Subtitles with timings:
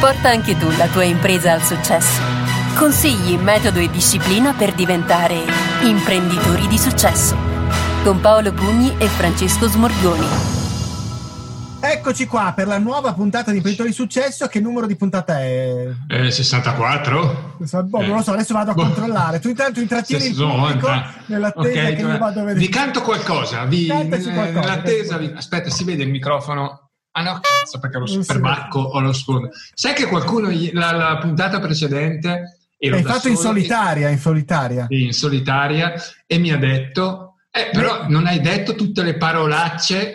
[0.00, 2.22] Porta anche tu la tua impresa al successo.
[2.74, 5.44] Consigli, metodo e disciplina per diventare
[5.82, 7.36] imprenditori di successo.
[8.02, 10.26] Con Paolo Pugni e Francesco Smorgoni.
[11.82, 14.46] Eccoci qua per la nuova puntata di Imprenditori di Successo.
[14.46, 15.86] Che numero di puntata è?
[16.08, 17.56] Eh, 64?
[17.84, 18.84] Boh, non lo so, adesso vado a boh.
[18.84, 19.38] controllare.
[19.38, 20.88] Tu intanto intrattieni il pubblico
[21.26, 22.58] nell'attesa okay, che io vado a vedere.
[22.58, 23.66] Vi canto qualcosa.
[23.66, 28.78] Vi, qualcosa nell'attesa, vi, aspetta, si vede il microfono Ah no, cazzo, perché lo superbacco
[28.78, 29.50] o lo sfondo.
[29.74, 32.56] Sai che qualcuno, la, la puntata precedente...
[32.82, 34.86] Ero Hai fatto in solitaria, in solitaria.
[34.88, 35.92] Sì, in solitaria,
[36.26, 40.14] e mi ha detto, eh, però non hai detto tutte le parolacce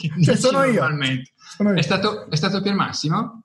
[0.00, 0.84] che cioè, sono io.
[1.56, 1.76] sono io.
[1.76, 3.41] È stato, è stato Pier Massimo?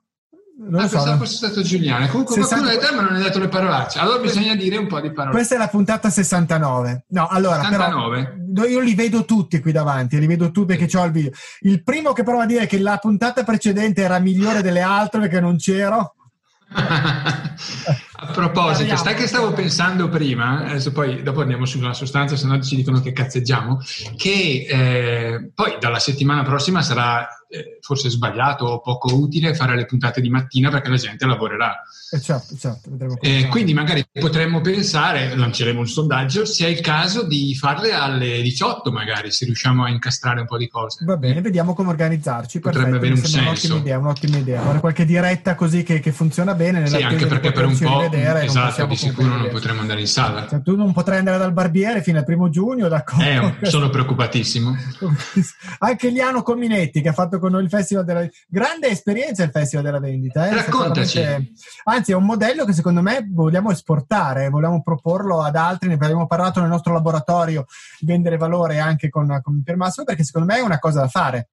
[0.60, 2.08] Non ah, so, pensavo fosse stato Giuliano.
[2.08, 2.56] Comunque 60...
[2.56, 4.00] qualcuno ha detto, ma non hai detto le parolacce.
[4.00, 5.36] Allora bisogna dire un po' di parole.
[5.36, 7.06] Questa è la puntata 69.
[7.10, 8.38] No, allora, 69.
[8.54, 11.32] Però, io li vedo tutti qui davanti, li vedo tutti perché ho il video.
[11.60, 15.40] Il primo che prova a dire che la puntata precedente era migliore delle altre perché
[15.40, 16.16] non c'ero.
[16.74, 22.60] a proposito, stai che stavo pensando prima, adesso poi dopo andiamo sulla sostanza, se no
[22.62, 23.80] ci dicono che cazzeggiamo,
[24.18, 29.86] che eh, poi dalla settimana prossima sarà eh, forse sbagliato o poco utile fare le
[29.86, 31.82] puntate di mattina perché la gente lavorerà.
[32.10, 37.24] Eh certo, certo, eh, quindi magari potremmo pensare, lanceremo un sondaggio, se è il caso
[37.24, 41.04] di farle alle 18 magari, se riusciamo a incastrare un po' di cose.
[41.06, 42.60] Va bene, vediamo come organizzarci.
[42.60, 43.48] Potrebbe Perfetto, avere un senso.
[43.48, 44.62] Un'ottima idea, un'ottima idea.
[44.62, 46.88] Fare qualche diretta così che, che funziona bene.
[46.88, 50.48] Sì, anche perché per un po' esatto, di sicuro non potremo andare in sala.
[50.48, 53.56] Cioè, tu non potrai andare dal barbiere fino al primo giugno, d'accordo?
[53.62, 54.76] Eh, sono preoccupatissimo.
[55.80, 59.86] anche Liano Cominetti che ha fatto con noi il Festival della grande esperienza il Festival
[59.86, 60.48] della vendita.
[60.48, 60.54] Eh?
[60.54, 61.22] Raccontaci.
[61.86, 65.90] Anzi, è un modello che secondo me vogliamo esportare, vogliamo proporlo ad altri.
[65.90, 67.66] Ne abbiamo parlato nel nostro laboratorio,
[68.02, 71.50] vendere valore anche con, con per Massimo, perché secondo me è una cosa da fare.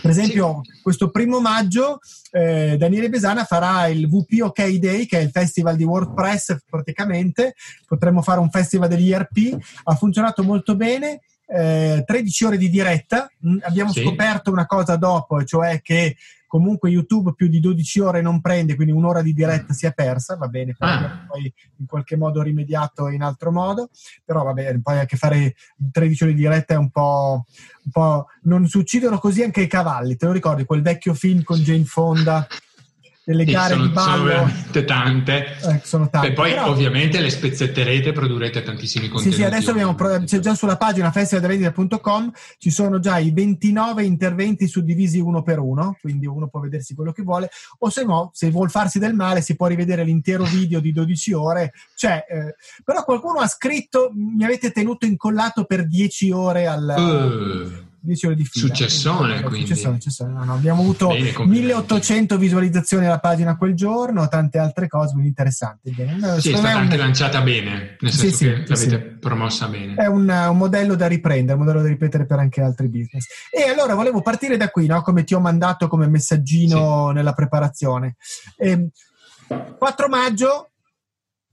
[0.00, 0.80] Per esempio, sì.
[0.80, 1.98] questo primo maggio
[2.30, 7.54] eh, Daniele Besana farà il VP OK Day, che è il festival di WordPress praticamente.
[7.86, 9.58] Potremmo fare un festival degli ERP.
[9.84, 11.20] Ha funzionato molto bene
[11.52, 13.30] eh, 13 ore di diretta.
[13.46, 14.02] Mm, abbiamo sì.
[14.02, 18.92] scoperto una cosa dopo, cioè che comunque YouTube più di 12 ore non prende, quindi
[18.92, 21.24] un'ora di diretta si è persa, va bene, ah.
[21.26, 23.88] poi in qualche modo rimediato in altro modo,
[24.22, 25.54] però va bene, poi anche fare
[25.90, 27.46] 13 ore di diretta è un po',
[27.84, 28.26] un po'...
[28.42, 31.84] non si uccidono così anche i cavalli, te lo ricordi, quel vecchio film con Jane
[31.84, 32.46] Fonda?
[33.24, 34.24] Delle sì, gare sono, di ballo.
[34.24, 35.56] Veramente tante.
[35.62, 36.28] Eh, sono tante.
[36.28, 39.36] E poi Però, ovviamente le spezzetterete e produrrete tantissimi contenuti.
[39.36, 44.66] Sì, sì, adesso abbiamo, c'è già sulla pagina festivaldelevendita.com ci sono già i 29 interventi
[44.66, 48.50] suddivisi uno per uno, quindi uno può vedersi quello che vuole, o se no, se
[48.50, 51.72] vuol farsi del male si può rivedere l'intero video di 12 ore.
[51.94, 56.94] Cioè, eh, però qualcuno ha scritto, mi avete tenuto incollato per 10 ore al...
[56.96, 58.66] Uh 10 ore di fila.
[58.66, 59.66] Successone, eh, quindi.
[59.68, 60.32] Successone, successone.
[60.32, 65.28] No, no, abbiamo avuto Bene, 1800 visualizzazioni alla pagina quel giorno, tante altre cose, quindi
[65.28, 65.92] interessanti.
[65.92, 66.40] Bene.
[66.40, 67.00] Sì, è stata anche un...
[67.00, 69.18] lanciata bene, nel senso sì, che sì, l'avete sì.
[69.18, 69.94] promossa bene.
[69.94, 73.26] È un, un, modello da riprendere, un modello da ripetere per anche altri business.
[73.50, 75.00] E allora volevo partire da qui, no?
[75.02, 78.16] come ti ho mandato come messaggino nella preparazione.
[78.56, 78.88] Eh,
[79.78, 80.70] 4 maggio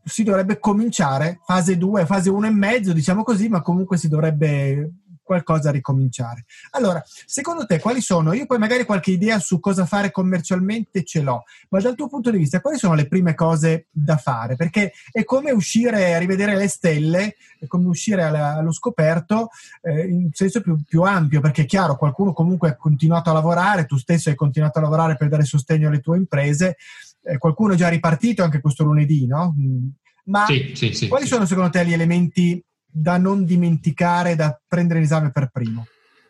[0.04, 4.90] si dovrebbe cominciare, fase 2, fase 1 e mezzo, diciamo così, ma comunque si dovrebbe
[5.30, 6.46] qualcosa a ricominciare.
[6.72, 8.34] Allora, secondo te quali sono?
[8.34, 12.32] Io poi magari qualche idea su cosa fare commercialmente ce l'ho, ma dal tuo punto
[12.32, 14.56] di vista quali sono le prime cose da fare?
[14.56, 19.50] Perché è come uscire a rivedere le stelle, è come uscire alla, allo scoperto
[19.84, 23.86] eh, in senso più, più, ampio, perché è chiaro, qualcuno comunque ha continuato a lavorare,
[23.86, 26.78] tu stesso hai continuato a lavorare per dare sostegno alle tue imprese,
[27.22, 29.56] eh, qualcuno è già ripartito anche questo lunedì, no?
[29.60, 29.88] Mm.
[30.26, 35.00] Ma sì, sì, sì, quali sono secondo te gli elementi da non dimenticare, da prendere
[35.00, 35.86] in esame per primo?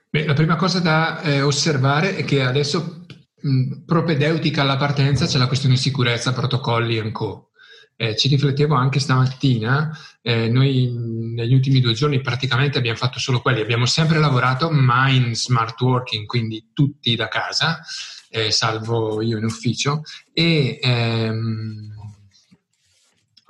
[0.09, 3.05] Beh, la prima cosa da eh, osservare è che adesso
[3.41, 7.49] mh, propedeutica alla partenza c'è la questione sicurezza, protocolli e co.
[7.95, 13.41] Eh, ci riflettevo anche stamattina, eh, noi negli ultimi due giorni praticamente abbiamo fatto solo
[13.41, 17.81] quelli, abbiamo sempre lavorato ma in smart working, quindi tutti da casa,
[18.29, 21.88] eh, salvo io in ufficio, e ehm,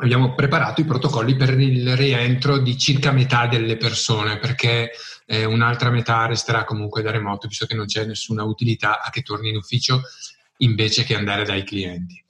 [0.01, 4.91] abbiamo preparato i protocolli per il rientro di circa metà delle persone, perché
[5.25, 9.21] eh, un'altra metà resterà comunque da remoto, visto che non c'è nessuna utilità a che
[9.21, 10.01] torni in ufficio
[10.57, 12.23] invece che andare dai clienti.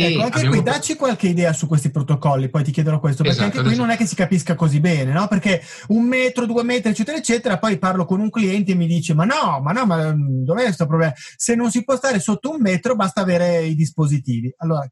[0.00, 0.54] Ecco, anche abbiamo...
[0.54, 3.72] qui dacci qualche idea su questi protocolli, poi ti chiedono questo, perché esatto, anche qui
[3.72, 3.84] esatto.
[3.84, 5.26] non è che si capisca così bene, no?
[5.26, 9.12] Perché un metro, due metri, eccetera, eccetera, poi parlo con un cliente e mi dice,
[9.14, 11.12] ma no, ma no, ma dov'è questo problema?
[11.16, 14.54] Se non si può stare sotto un metro, basta avere i dispositivi.
[14.58, 14.88] Allora,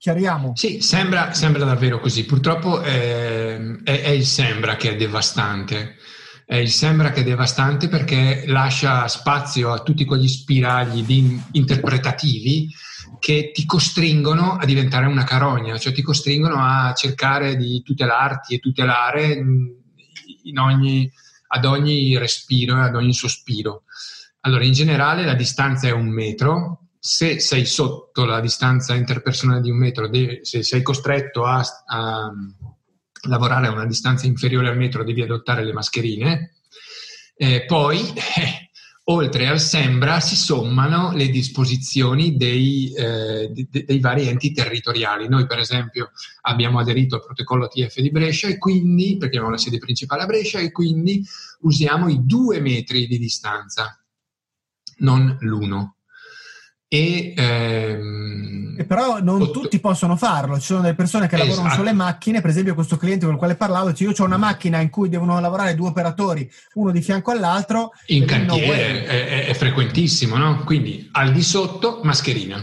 [0.00, 0.52] chiariamo.
[0.56, 2.24] Sì, sembra, sembra davvero così.
[2.24, 5.96] Purtroppo eh, è, è, il sembra che è devastante.
[6.46, 12.68] eh, sembra che è devastante perché lascia spazio a tutti quegli spiragli di, interpretativi
[13.18, 18.58] che ti costringono a diventare una carogna, cioè ti costringono a cercare di tutelarti e
[18.58, 19.38] tutelare
[20.56, 21.12] ogni,
[21.48, 23.82] ad ogni respiro e ad ogni sospiro.
[24.40, 29.70] Allora, in generale la distanza è un metro, se sei sotto la distanza interpersonale di
[29.70, 30.10] un metro,
[30.42, 32.30] se sei costretto a, a,
[33.28, 36.56] lavorare a una distanza inferiore al metro, devi adottare le mascherine.
[37.34, 38.70] Eh, poi, eh,
[39.04, 45.26] oltre al Sembra, si sommano le disposizioni dei, eh, de, dei, vari enti territoriali.
[45.26, 46.10] Noi, per esempio,
[46.42, 50.26] abbiamo aderito al protocollo TF di Brescia e quindi, perché abbiamo la sede principale a
[50.26, 51.24] Brescia, e quindi
[51.60, 53.98] usiamo i due metri di distanza,
[54.98, 55.94] non l'uno.
[56.92, 59.60] E, ehm, e, però non otto...
[59.60, 61.50] tutti possono farlo, ci sono delle persone che esatto.
[61.50, 64.36] lavorano sulle macchine, per esempio questo cliente con il quale parlavo dice io ho una
[64.36, 67.92] macchina in cui devono lavorare due operatori, uno di fianco all'altro.
[68.06, 70.64] In cantiere è, è, frequentissimo, no?
[70.64, 72.56] Quindi al di sotto mascherina.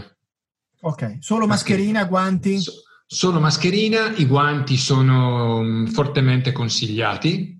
[0.80, 2.60] Ok, solo mascherina, mascherina guanti?
[2.60, 2.72] So,
[3.06, 7.58] solo mascherina, i guanti sono mm, fortemente consigliati.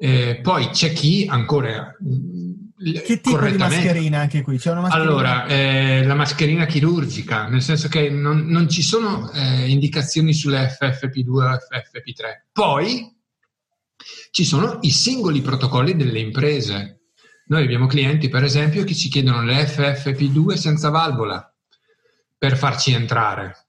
[0.00, 1.94] Eh, poi c'è chi ancora
[2.78, 4.58] che tipo di mascherina anche qui?
[4.58, 5.10] C'è una mascherina?
[5.10, 10.76] Allora, eh, la mascherina chirurgica, nel senso che non, non ci sono eh, indicazioni sulle
[10.78, 12.42] FFP2 o FFP3.
[12.52, 13.16] Poi
[14.30, 17.00] ci sono i singoli protocolli delle imprese.
[17.46, 21.52] Noi abbiamo clienti, per esempio, che ci chiedono le FFP2 senza valvola
[22.36, 23.66] per farci entrare.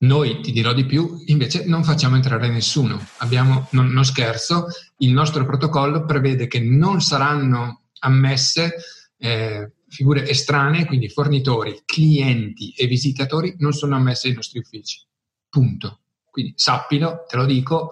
[0.00, 3.04] Noi, ti dirò di più, invece non facciamo entrare nessuno.
[3.18, 4.66] Abbiamo, non, non scherzo,
[4.98, 8.76] il nostro protocollo prevede che non saranno ammesse
[9.18, 15.00] eh, figure estranee, quindi fornitori, clienti e visitatori non sono ammesse ai nostri uffici.
[15.48, 16.00] Punto.
[16.30, 17.90] Quindi sappilo, te lo dico,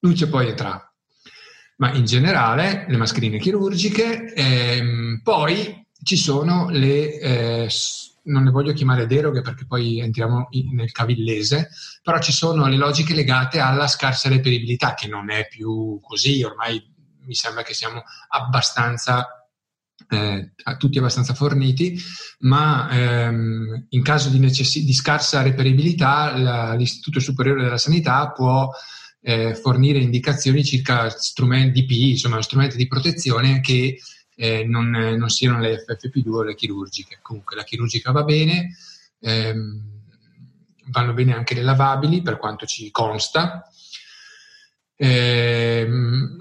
[0.00, 0.92] luce poi entrare.
[1.76, 7.68] Ma in generale le mascherine chirurgiche, ehm, poi ci sono le, eh,
[8.24, 11.68] non le voglio chiamare deroghe perché poi entriamo in, nel cavillese,
[12.02, 16.82] però ci sono le logiche legate alla scarsa reperibilità, che non è più così, ormai
[17.24, 19.45] mi sembra che siamo abbastanza
[20.08, 21.98] eh, tutti abbastanza forniti,
[22.40, 28.70] ma ehm, in caso di, necess- di scarsa reperibilità la, l'Istituto Superiore della Sanità può
[29.22, 33.98] eh, fornire indicazioni circa strumenti insomma strumenti di protezione che
[34.36, 37.18] eh, non, non, siano le FFP2 o le chirurgiche.
[37.22, 38.76] Comunque la chirurgica va bene,
[39.20, 39.82] ehm,
[40.90, 43.68] vanno bene anche le lavabili per quanto ci consta,
[44.96, 45.86] eh,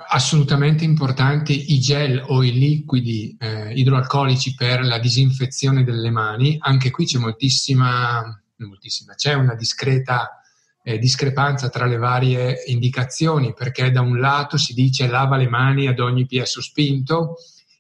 [0.10, 6.58] assolutamente importanti i gel o i liquidi eh, idroalcolici per la disinfezione delle mani.
[6.60, 8.24] Anche qui c'è moltissima,
[8.58, 10.40] moltissima c'è una discreta
[10.88, 15.88] eh, discrepanza tra le varie indicazioni perché da un lato si dice lava le mani
[15.88, 17.38] ad ogni PS spinto,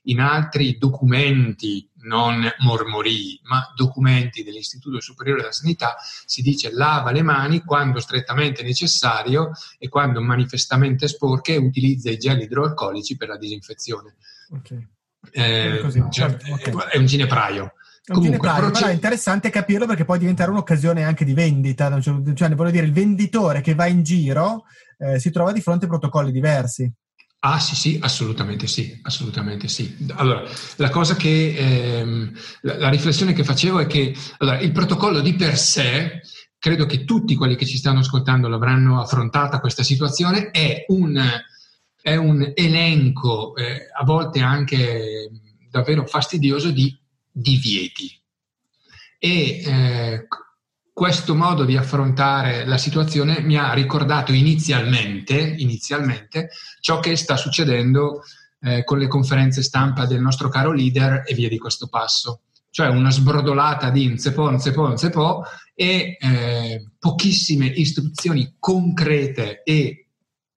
[0.07, 7.21] in altri documenti non mormorii, ma documenti dell'Istituto Superiore della Sanità, si dice lava le
[7.21, 14.15] mani quando strettamente necessario e quando manifestamente sporche utilizza i gel idroalcolici per la disinfezione.
[14.51, 14.87] Okay.
[15.31, 16.73] Eh, così, certo, okay.
[16.91, 17.73] È un ginepraio.
[18.05, 22.85] Comunque, proce- è interessante capirlo perché può diventare un'occasione anche di vendita, cioè, voglio dire,
[22.85, 24.65] il venditore che va in giro
[24.99, 26.91] eh, si trova di fronte a protocolli diversi.
[27.47, 29.95] Ah sì, sì, assolutamente sì, assolutamente sì.
[30.15, 30.41] Allora,
[30.77, 32.31] la cosa che, ehm,
[32.61, 36.21] la, la, riflessione che facevo è che allora, il protocollo di per sé,
[36.57, 41.23] credo che tutti quelli che ci stanno ascoltando l'avranno affrontata questa situazione, è un,
[42.01, 45.29] è un elenco, eh, a volte anche
[45.69, 48.19] davvero fastidioso, di divieti.
[49.19, 50.27] E eh,
[50.95, 58.23] questo modo di affrontare la situazione mi ha ricordato inizialmente, inizialmente ciò che sta succedendo
[58.61, 62.43] eh, con le conferenze stampa del nostro caro leader e via di questo passo.
[62.69, 70.07] Cioè una sbrodolata di nzepo, nzepo, nzepo e eh, pochissime istruzioni concrete e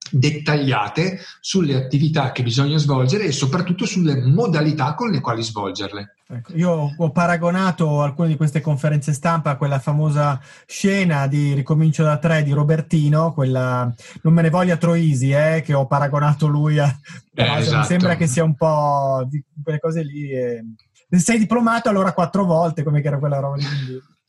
[0.09, 6.13] dettagliate sulle attività che bisogna svolgere e soprattutto sulle modalità con le quali svolgerle.
[6.31, 12.03] Ecco, io ho paragonato alcune di queste conferenze stampa a quella famosa scena di Ricomincio
[12.03, 16.77] da tre di Robertino, quella non me ne voglia Troisi, eh, che ho paragonato lui
[16.77, 16.85] a...
[17.33, 17.77] Eh, esatto.
[17.79, 20.29] Mi sembra che sia un po' di quelle cose lì.
[20.29, 20.63] Eh.
[21.09, 23.65] Se sei diplomato allora quattro volte, come che era quella roba lì.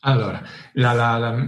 [0.03, 0.43] Allora,
[0.75, 1.47] la, la, la,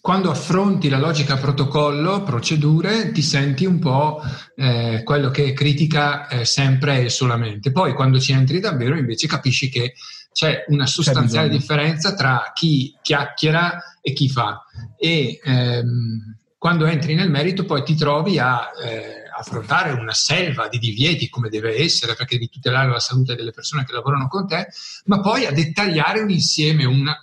[0.00, 4.22] quando affronti la logica protocollo, procedure, ti senti un po'
[4.54, 7.72] eh, quello che critica eh, sempre e solamente.
[7.72, 9.94] Poi quando ci entri davvero invece capisci che
[10.32, 14.64] c'è una sostanziale c'è differenza tra chi chiacchiera e chi fa.
[14.96, 20.78] E ehm, quando entri nel merito poi ti trovi a, eh, affrontare una selva di
[20.78, 24.68] divieti come deve essere perché devi tutelare la salute delle persone che lavorano con te,
[25.06, 27.16] ma poi a dettagliare un insieme, una,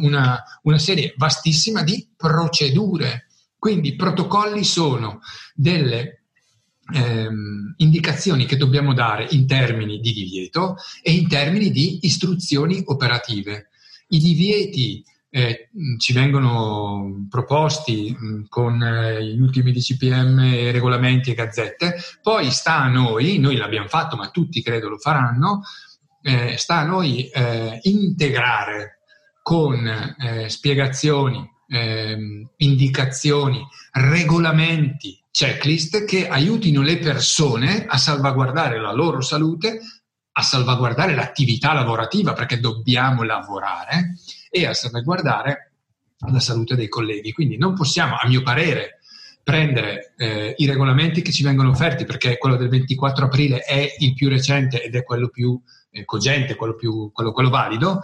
[0.00, 3.26] una, una serie vastissima di procedure.
[3.58, 5.20] Quindi i protocolli sono
[5.54, 6.24] delle
[6.92, 13.68] ehm, indicazioni che dobbiamo dare in termini di divieto e in termini di istruzioni operative.
[14.08, 21.96] I divieti eh, ci vengono proposti mh, con eh, gli ultimi DCPM, regolamenti e gazzette,
[22.22, 25.62] poi sta a noi, noi l'abbiamo fatto ma tutti credo lo faranno,
[26.22, 28.93] eh, sta a noi eh, integrare
[29.44, 39.20] con eh, spiegazioni, ehm, indicazioni, regolamenti, checklist che aiutino le persone a salvaguardare la loro
[39.20, 39.80] salute,
[40.32, 44.14] a salvaguardare l'attività lavorativa perché dobbiamo lavorare
[44.48, 45.72] e a salvaguardare
[46.32, 47.32] la salute dei colleghi.
[47.32, 49.00] Quindi non possiamo, a mio parere,
[49.42, 54.14] prendere eh, i regolamenti che ci vengono offerti, perché quello del 24 aprile è il
[54.14, 55.60] più recente ed è quello più
[55.90, 58.00] eh, cogente, quello, più, quello, quello valido,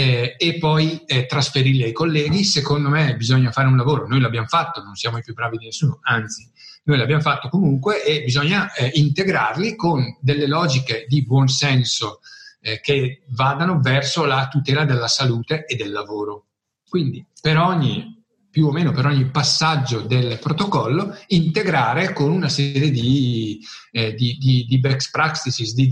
[0.00, 2.42] eh, e poi eh, trasferirli ai colleghi.
[2.44, 5.66] Secondo me bisogna fare un lavoro, noi l'abbiamo fatto, non siamo i più bravi di
[5.66, 6.48] nessuno, anzi,
[6.84, 12.20] noi l'abbiamo fatto comunque e bisogna eh, integrarli con delle logiche di buon senso
[12.62, 16.46] eh, che vadano verso la tutela della salute e del lavoro.
[16.88, 18.18] Quindi per ogni
[18.50, 23.60] più o meno per ogni passaggio del protocollo, integrare con una serie di,
[23.92, 25.88] eh, di, di, di best practices, di,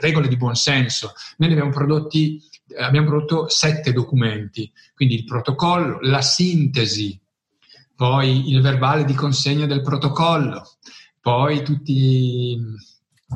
[0.00, 1.12] regole di buonsenso.
[1.36, 2.42] Noi ne abbiamo prodotti,
[2.78, 7.18] abbiamo prodotto sette documenti, quindi il protocollo, la sintesi,
[7.94, 10.62] poi il verbale di consegna del protocollo,
[11.20, 12.58] poi tutti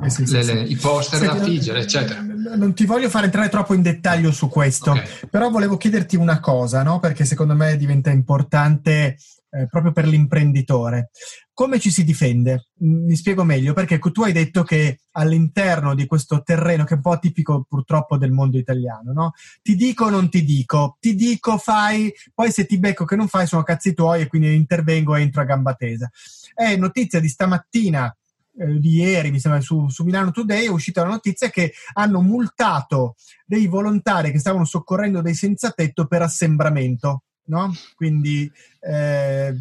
[0.03, 0.73] eh sì, sì, le, sì.
[0.73, 2.21] i poster Senti, da figgere, eccetera.
[2.21, 5.07] Non ti voglio fare entrare troppo in dettaglio su questo, okay.
[5.31, 6.99] però volevo chiederti una cosa, no?
[6.99, 9.17] perché secondo me diventa importante
[9.55, 11.11] eh, proprio per l'imprenditore.
[11.53, 12.71] Come ci si difende?
[12.79, 17.03] Mi spiego meglio, perché tu hai detto che all'interno di questo terreno, che è un
[17.03, 19.33] po' tipico purtroppo del mondo italiano, no?
[19.63, 23.29] ti dico o non ti dico, ti dico fai, poi se ti becco che non
[23.29, 26.11] fai sono cazzi tuoi e quindi intervengo e entro a gamba tesa.
[26.53, 28.15] È notizia di stamattina
[28.57, 32.21] eh, di ieri, mi sembra, su, su, Milano Today è uscita la notizia che hanno
[32.21, 33.15] multato
[33.47, 37.23] dei volontari che stavano soccorrendo dei senza tetto per assembramento.
[37.47, 37.75] No?
[37.97, 39.55] Quindi eh,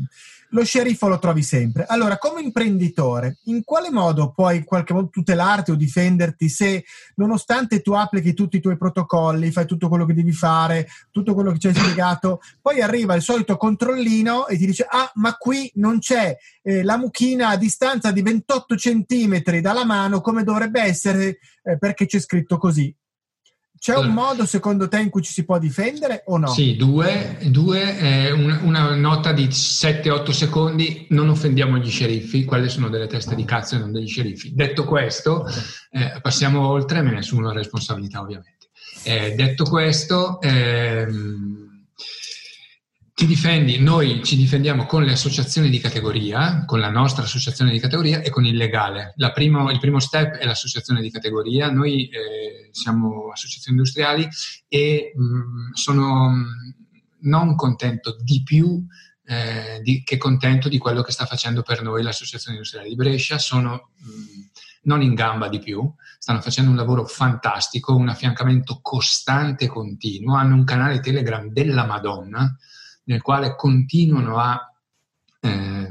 [0.53, 1.85] lo sceriffo lo trovi sempre.
[1.87, 6.85] Allora, come imprenditore, in quale modo puoi in qualche modo tutelarti o difenderti se,
[7.15, 11.51] nonostante tu applichi tutti i tuoi protocolli, fai tutto quello che devi fare, tutto quello
[11.51, 15.71] che ci hai spiegato, poi arriva il solito controllino e ti dice: Ah, ma qui
[15.75, 21.39] non c'è eh, la mucchina a distanza di 28 centimetri dalla mano come dovrebbe essere
[21.63, 22.95] eh, perché c'è scritto così.
[23.83, 26.47] C'è un modo secondo te in cui ci si può difendere o no?
[26.47, 32.69] Sì, due, due eh, una, una, nota di 7-8 secondi, non offendiamo gli sceriffi, quelle
[32.69, 34.53] sono delle teste di cazzo e non degli sceriffi.
[34.55, 35.45] Detto questo,
[35.91, 38.69] eh, passiamo oltre, me ne assumo la responsabilità ovviamente.
[39.03, 41.62] Eh, detto questo, ehm,
[43.15, 47.79] ti difendi, noi ci difendiamo con le associazioni di categoria, con la nostra associazione di
[47.79, 49.13] categoria e con il legale.
[49.33, 54.27] Primo, il primo step è l'associazione di categoria, noi eh, siamo associazioni industriali
[54.67, 56.43] e mh, mm, sono mm,
[57.21, 58.83] non contento di più
[59.25, 63.37] eh, di, che contento di quello che sta facendo per noi l'associazione industriale di Brescia,
[63.37, 64.41] sono mh, mm,
[64.85, 70.35] non in gamba di più, stanno facendo un lavoro fantastico, un affiancamento costante e continuo,
[70.35, 72.57] hanno un canale Telegram della Madonna
[73.05, 74.59] nel quale continuano a
[75.41, 75.89] eh,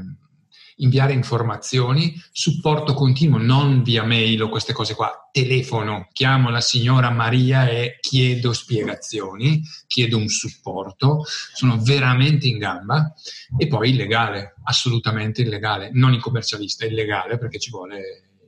[0.77, 7.11] inviare informazioni, supporto continuo, non via mail o queste cose qua, telefono, chiamo la signora
[7.11, 13.13] Maria e chiedo spiegazioni, chiedo un supporto, sono veramente in gamba
[13.57, 17.97] e poi illegale, assolutamente illegale, non il commercialista, illegale perché ci vuole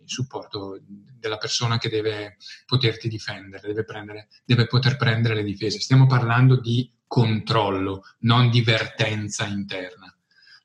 [0.04, 0.80] il supporto
[1.20, 5.80] della persona che deve poterti difendere, deve, prendere, deve poter prendere le difese.
[5.80, 10.10] Stiamo parlando di controllo, non di vertenza interna.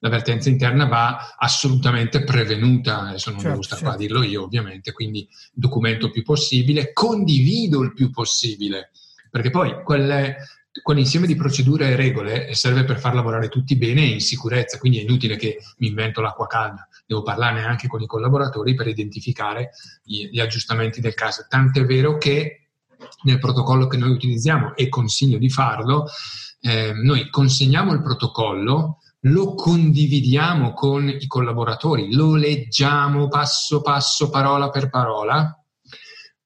[0.03, 3.85] La vertenza interna va assolutamente prevenuta, adesso non certo, devo stare certo.
[3.85, 8.93] qua a dirlo io ovviamente, quindi documento il più possibile, condivido il più possibile,
[9.31, 10.37] perché poi quelle,
[10.83, 14.99] quell'insieme di procedure e regole serve per far lavorare tutti bene e in sicurezza, quindi
[14.99, 19.73] è inutile che mi invento l'acqua calda, devo parlarne anche con i collaboratori per identificare
[20.03, 21.45] gli, gli aggiustamenti del caso.
[21.47, 22.60] Tant'è vero che
[23.23, 26.07] nel protocollo che noi utilizziamo e consiglio di farlo,
[26.61, 34.71] eh, noi consegniamo il protocollo, lo condividiamo con i collaboratori, lo leggiamo passo passo, parola
[34.71, 35.55] per parola,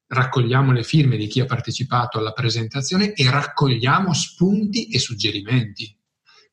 [0.06, 5.96] raccogliamo le firme di chi ha partecipato alla presentazione e raccogliamo spunti e suggerimenti.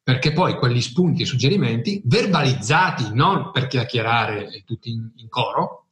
[0.04, 5.86] perché poi quegli spunti e suggerimenti, verbalizzati non per chiacchierare tutti in, in coro,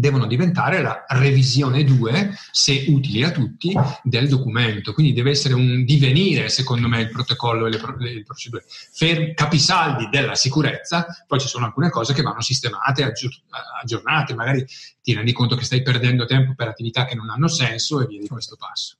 [0.00, 4.92] devono diventare la revisione 2, se utili a tutti, del documento.
[4.94, 8.64] Quindi deve essere un divenire, secondo me, il protocollo e le, pro- le procedure.
[8.66, 13.40] Fer- capisaldi della sicurezza, poi ci sono alcune cose che vanno sistemate, aggior-
[13.80, 14.66] aggiornate, magari
[15.02, 18.20] ti rendi conto che stai perdendo tempo per attività che non hanno senso e via
[18.20, 18.99] di questo passo.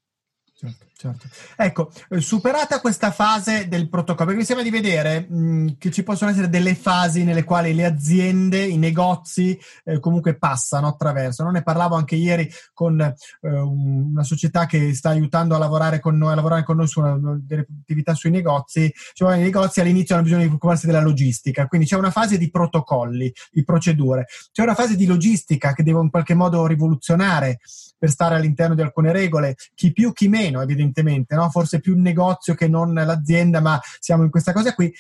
[0.61, 1.27] Certo, certo.
[1.57, 5.91] Ecco, eh, superata questa fase del protocollo, perché mi sembra di vedere mh, mm, che
[5.91, 11.45] ci possono essere delle fasi nelle quali le aziende, i negozi eh, comunque passano attraverso.
[11.45, 16.19] Non ne parlavo anche ieri con eh, una società che sta aiutando a lavorare con
[16.19, 18.93] noi, a lavorare con noi su una, delle attività sui negozi.
[19.15, 22.51] Cioè, i negozi all'inizio hanno bisogno di preoccuparsi della logistica, quindi c'è una fase di
[22.51, 27.61] protocolli, di procedure, c'è una fase di logistica che deve in qualche modo rivoluzionare
[28.01, 31.51] per stare all'interno di alcune regole, chi più, chi meno, evidentemente, no?
[31.51, 34.91] forse più il negozio che non l'azienda, ma siamo in questa cosa qui.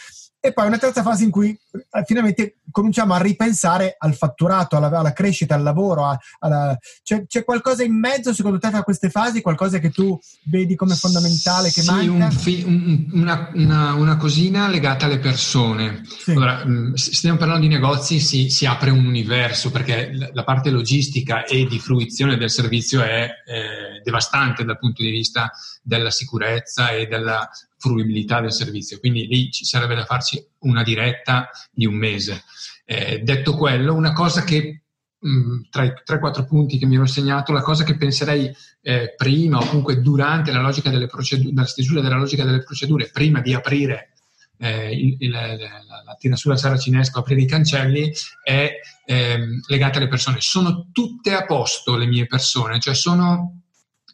[0.43, 4.87] E poi una terza fase in cui eh, finalmente cominciamo a ripensare al fatturato, alla,
[4.87, 6.07] alla crescita, al lavoro.
[6.07, 6.79] A, alla...
[7.03, 9.43] c'è, c'è, qualcosa in mezzo, secondo te, tra queste fasi?
[9.43, 12.31] Qualcosa che tu vedi come fondamentale, che sì, manca?
[12.31, 16.03] Fi- un, una, una, una, cosina legata alle persone.
[16.07, 16.31] Sì.
[16.31, 20.71] Allora, mm, se stiamo parlando di negozi, si, si, apre un universo, perché la parte
[20.71, 25.51] logistica e di fruizione del servizio è eh, devastante dal punto di vista
[25.83, 27.47] della sicurezza e della
[27.81, 32.45] fruibilità del servizio, quindi lì ci sarebbe da farci una diretta di un mese.
[32.85, 34.83] Eh, detto quello, una cosa che
[35.27, 39.59] mm, tra i 3-4 punti che mi ero segnato, la cosa che penserei eh, prima
[39.59, 43.55] o comunque durante la logica delle procedure, la stesura della logica delle procedure, prima di
[43.55, 44.11] aprire
[44.59, 50.37] eh, il, il, la, la, tirasura saracinesco, aprire i cancelli, è ehm, legata alle persone.
[50.41, 53.63] Sono tutte a posto le mie persone, cioè sono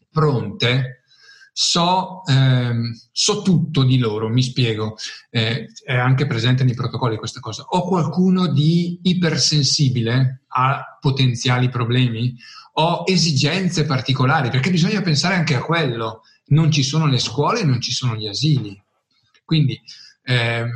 [0.08, 0.95] pronte
[1.58, 4.94] so, ehm, so, tutto di loro, mi spiego,
[5.30, 7.62] eh, è anche presente nei protocolli questa cosa.
[7.62, 12.36] Ho qualcuno di ipersensibile a potenziali problemi?
[12.74, 14.50] Ho esigenze particolari?
[14.50, 16.24] Perché bisogna pensare anche a quello.
[16.48, 18.78] Non ci sono le scuole, non ci sono gli asili.
[19.42, 19.80] Quindi
[20.24, 20.66] eh,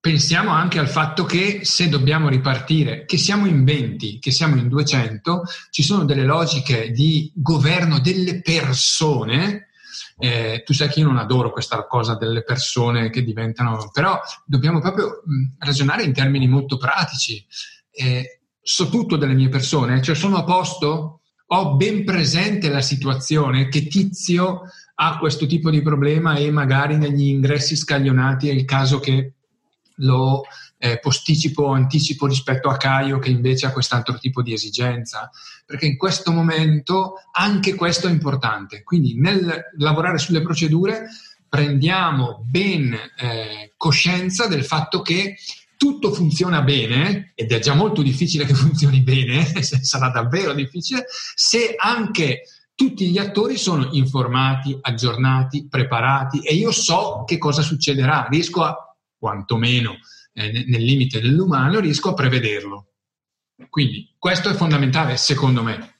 [0.00, 4.66] pensiamo anche al fatto che se dobbiamo ripartire, che siamo in 20, che siamo in
[4.66, 9.68] 200, ci sono delle logiche di governo delle persone
[10.18, 14.80] eh, tu sai che io non adoro questa cosa delle persone che diventano, però dobbiamo
[14.80, 17.44] proprio mh, ragionare in termini molto pratici.
[17.90, 23.68] Eh, so tutto delle mie persone, cioè sono a posto, ho ben presente la situazione
[23.68, 24.62] che tizio
[24.96, 29.34] ha questo tipo di problema e magari negli ingressi scaglionati è il caso che
[29.98, 30.42] lo
[30.84, 35.30] eh, posticipo o anticipo rispetto a Caio che invece ha quest'altro tipo di esigenza,
[35.64, 38.82] perché in questo momento anche questo è importante.
[38.82, 41.06] Quindi nel lavorare sulle procedure
[41.48, 45.36] prendiamo ben eh, coscienza del fatto che
[45.78, 51.76] tutto funziona bene, ed è già molto difficile che funzioni bene, sarà davvero difficile, se
[51.78, 52.42] anche
[52.74, 58.76] tutti gli attori sono informati, aggiornati, preparati e io so che cosa succederà, riesco a
[59.16, 59.96] quantomeno
[60.34, 62.88] eh, nel limite dell'umano, riesco a prevederlo.
[63.70, 65.92] Quindi questo è fondamentale secondo me.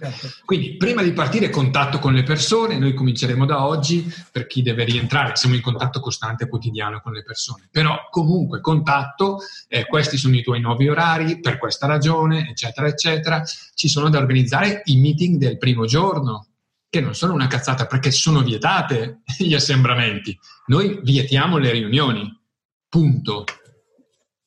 [0.00, 0.28] Certo.
[0.46, 4.84] Quindi prima di partire contatto con le persone, noi cominceremo da oggi per chi deve
[4.84, 10.16] rientrare, siamo in contatto costante e quotidiano con le persone, però comunque contatto, eh, questi
[10.16, 13.42] sono i tuoi nuovi orari, per questa ragione, eccetera, eccetera.
[13.44, 16.46] Ci sono da organizzare i meeting del primo giorno,
[16.88, 20.36] che non sono una cazzata perché sono vietate gli assembramenti.
[20.68, 22.40] Noi vietiamo le riunioni,
[22.88, 23.44] punto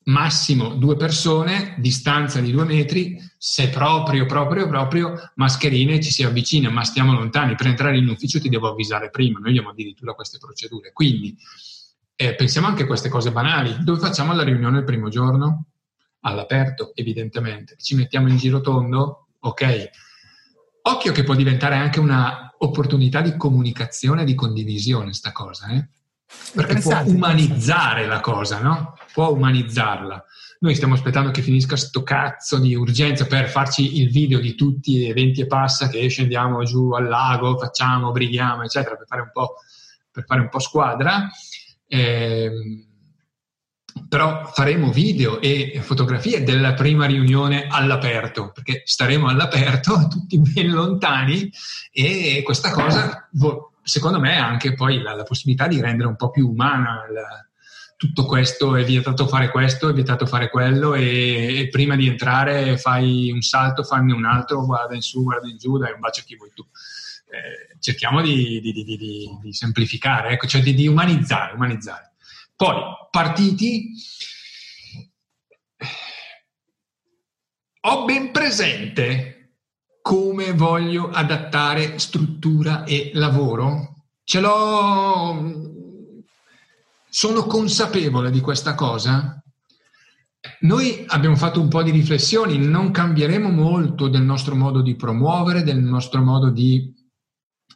[0.04, 6.70] massimo due persone, distanza di due metri, se proprio, proprio, proprio, mascherine ci si avvicina,
[6.70, 7.54] ma stiamo lontani.
[7.54, 10.92] Per entrare in ufficio ti devo avvisare prima, noi abbiamo addirittura queste procedure.
[10.92, 11.36] Quindi
[12.16, 13.76] eh, pensiamo anche a queste cose banali.
[13.82, 15.66] Dove facciamo la riunione il primo giorno?
[16.20, 17.76] All'aperto, evidentemente.
[17.78, 19.28] Ci mettiamo in giro tondo?
[19.40, 19.90] Ok.
[20.82, 25.88] Occhio che può diventare anche un'opportunità di comunicazione di condivisione sta cosa, eh?
[26.54, 28.96] Perché può umanizzare la cosa, no?
[29.12, 30.24] Può umanizzarla.
[30.60, 34.96] Noi stiamo aspettando che finisca sto cazzo di urgenza per farci il video di tutti
[34.96, 39.30] gli eventi e passa che scendiamo giù al lago, facciamo, brighiamo, eccetera, per fare un
[39.32, 39.56] po',
[40.24, 41.28] fare un po squadra.
[41.86, 42.50] Eh,
[44.08, 51.50] però faremo video e fotografie della prima riunione all'aperto, perché staremo all'aperto, tutti ben lontani,
[51.92, 53.28] e questa cosa
[53.84, 57.46] secondo me anche poi la, la, possibilità di rendere un po' più umana la,
[57.96, 62.76] tutto questo, è vietato fare questo, è vietato fare quello e, e, prima di entrare
[62.76, 66.20] fai un salto, fanne un altro, guarda in su, guarda in giù, dai un bacio
[66.20, 66.62] a chi vuoi tu.
[66.62, 68.84] Eh, cerchiamo di, di, di,
[69.42, 72.12] di semplificare, ecco, cioè di, umanizzare, umanizzare.
[72.56, 72.76] Poi,
[73.10, 73.92] partiti,
[77.80, 79.33] ho ben presente
[80.04, 84.08] come voglio adattare struttura e lavoro.
[84.22, 85.72] Ce l'ho,
[87.08, 89.42] sono consapevole di questa cosa.
[90.60, 95.62] Noi abbiamo fatto un po' di riflessioni, non cambieremo molto del nostro modo di promuovere,
[95.62, 96.92] del nostro modo di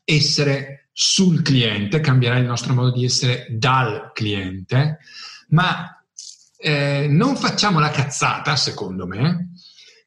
[0.05, 4.99] essere sul cliente, cambierà il nostro modo di essere dal cliente,
[5.49, 5.99] ma
[6.59, 9.48] eh, non facciamo la cazzata, secondo me,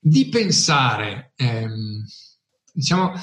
[0.03, 2.03] di pensare, ehm,
[2.73, 3.13] diciamo,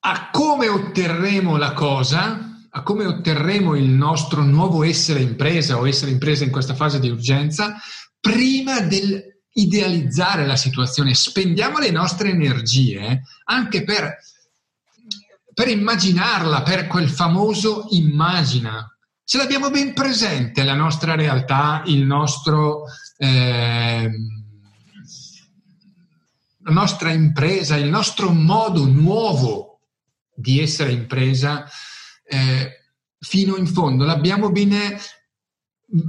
[0.00, 6.10] a come otterremo la cosa, a come otterremo il nostro nuovo essere impresa o essere
[6.10, 7.76] impresa in questa fase di urgenza,
[8.18, 11.14] prima del idealizzare la situazione.
[11.14, 14.18] Spendiamo le nostre energie anche per
[15.56, 18.86] per immaginarla, per quel famoso immagina.
[19.24, 22.82] Ce l'abbiamo ben presente la nostra realtà, il nostro,
[23.16, 24.10] eh,
[26.66, 29.78] la nostra impresa, il nostro modo nuovo
[30.34, 31.64] di essere impresa
[32.24, 34.04] eh, fino in fondo.
[34.04, 34.98] L'abbiamo bene,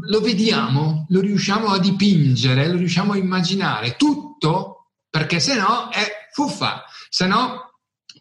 [0.08, 6.28] lo vediamo, lo riusciamo a dipingere, lo riusciamo a immaginare tutto perché se no è
[6.34, 7.76] fuffa, se no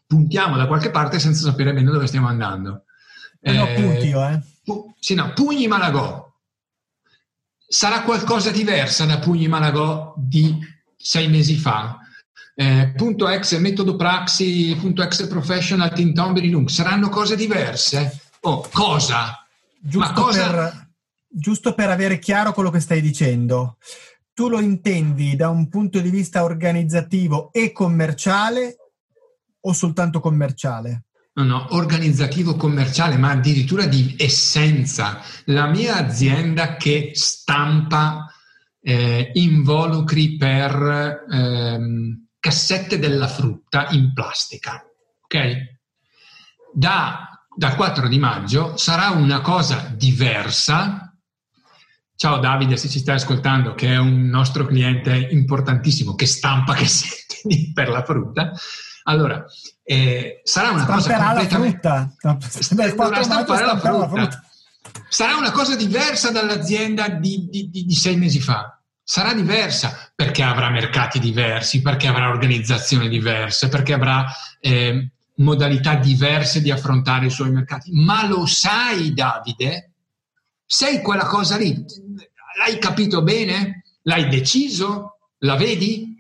[0.07, 2.85] puntiamo da qualche parte senza sapere bene dove stiamo andando.
[3.41, 4.41] Eh, no, punti io, eh.
[4.63, 6.25] Pu- sì, no, Pugni Malagò.
[7.69, 10.55] Sarà qualcosa diversa da Pugni Malagò di
[10.97, 12.01] sei mesi fa.
[12.59, 18.19] Eh, punto ex metodo praxi, punto ex professional, Tintomberi Lung, saranno cose diverse?
[18.41, 19.47] Oh, cosa?
[19.79, 20.51] Giusto, Ma cosa...
[20.51, 20.89] Per,
[21.29, 23.77] giusto per avere chiaro quello che stai dicendo,
[24.33, 28.77] tu lo intendi da un punto di vista organizzativo e commerciale
[29.61, 31.05] o soltanto commerciale?
[31.35, 35.21] No, no, organizzativo commerciale, ma addirittura di essenza.
[35.45, 38.33] La mia azienda che stampa
[38.81, 44.81] eh, involucri per ehm, cassette della frutta in plastica,
[45.25, 45.79] ok?
[46.73, 51.13] Da, da 4 di maggio sarà una cosa diversa.
[52.15, 57.73] Ciao Davide, se ci stai ascoltando, che è un nostro cliente importantissimo che stampa cassette
[57.75, 58.53] per la frutta
[59.09, 59.45] allora,
[59.83, 61.59] eh, sarà una cosa completamente...
[61.59, 62.39] la
[62.89, 63.23] frutta.
[63.23, 63.99] Stampare la frutta.
[63.99, 64.45] la frutta.
[65.09, 68.76] Sarà una cosa diversa dall'azienda di, di, di, di sei mesi fa.
[69.09, 74.27] Sarà diversa perché avrà mercati diversi, perché avrà organizzazioni diverse, perché avrà
[74.59, 77.93] eh, modalità diverse di affrontare i suoi mercati.
[77.93, 79.93] Ma lo sai, Davide?
[80.67, 81.85] Sei quella cosa lì?
[82.59, 83.85] L'hai capito bene?
[84.03, 85.19] L'hai deciso?
[85.39, 86.13] La vedi?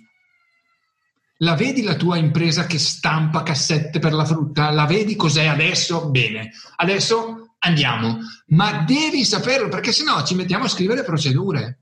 [1.38, 4.70] La vedi la tua impresa che stampa cassette per la frutta?
[4.70, 6.08] La vedi cos'è adesso?
[6.08, 8.18] Bene, adesso andiamo.
[8.50, 11.80] Ma devi saperlo perché sennò ci mettiamo a scrivere procedure.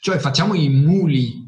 [0.00, 1.46] Cioè facciamo i muli.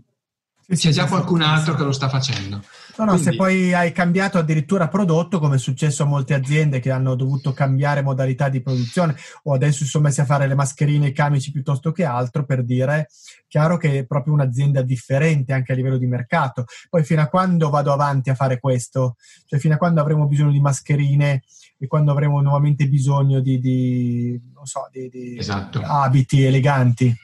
[0.66, 2.62] Sì, C'è già qualcun altro che lo sta facendo.
[2.96, 3.30] No, no, Quindi...
[3.30, 7.52] se poi hai cambiato addirittura prodotto, come è successo a molte aziende che hanno dovuto
[7.52, 11.92] cambiare modalità di produzione o adesso sono messi a fare le mascherine, i camici piuttosto
[11.92, 13.08] che altro, per dire,
[13.48, 16.66] chiaro che è proprio un'azienda differente anche a livello di mercato.
[16.88, 19.16] Poi fino a quando vado avanti a fare questo?
[19.46, 21.42] Cioè fino a quando avremo bisogno di mascherine
[21.78, 25.80] e quando avremo nuovamente bisogno di, di, so, di, di esatto.
[25.80, 27.16] abiti eleganti?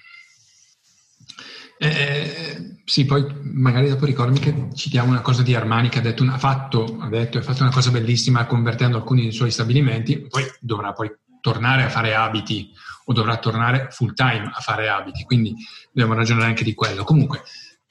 [1.78, 6.24] Eh, sì, poi magari dopo ricordami che citiamo una cosa di Armani che ha detto,
[6.24, 10.92] ha fatto, ha detto, fatto una cosa bellissima convertendo alcuni dei suoi stabilimenti, poi dovrà
[10.92, 11.10] poi
[11.40, 12.70] tornare a fare abiti
[13.04, 15.54] o dovrà tornare full time a fare abiti, quindi
[15.92, 17.04] dobbiamo ragionare anche di quello.
[17.04, 17.42] Comunque,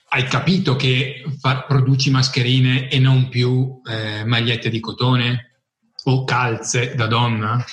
[0.09, 5.61] hai capito che fa, produci mascherine e non più eh, magliette di cotone
[6.05, 7.63] o calze da donna?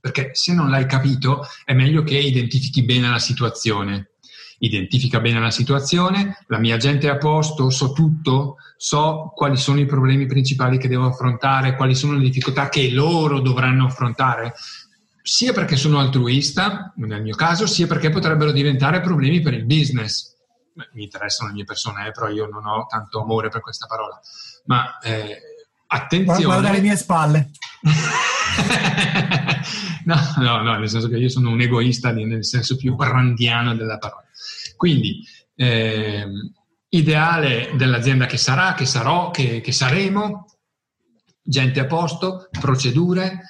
[0.00, 4.10] Perché se non l'hai capito è meglio che identifichi bene la situazione
[4.58, 9.80] identifica bene la situazione, la mia gente è a posto, so tutto, so quali sono
[9.80, 14.54] i problemi principali che devo affrontare, quali sono le difficoltà che loro dovranno affrontare,
[15.22, 20.34] sia perché sono altruista, nel mio caso, sia perché potrebbero diventare problemi per il business.
[20.92, 24.20] Mi interessano le mie persone, eh, però io non ho tanto amore per questa parola.
[24.66, 25.55] Ma eh,
[25.86, 26.44] attenzione.
[26.44, 27.50] Guarda le mie spalle.
[30.04, 33.98] no, no, no, nel senso che io sono un egoista nel senso più randiano della
[33.98, 34.24] parola.
[34.76, 36.26] Quindi, eh,
[36.88, 40.46] ideale dell'azienda che sarà, che sarò, che, che saremo,
[41.42, 43.42] gente a posto, procedure,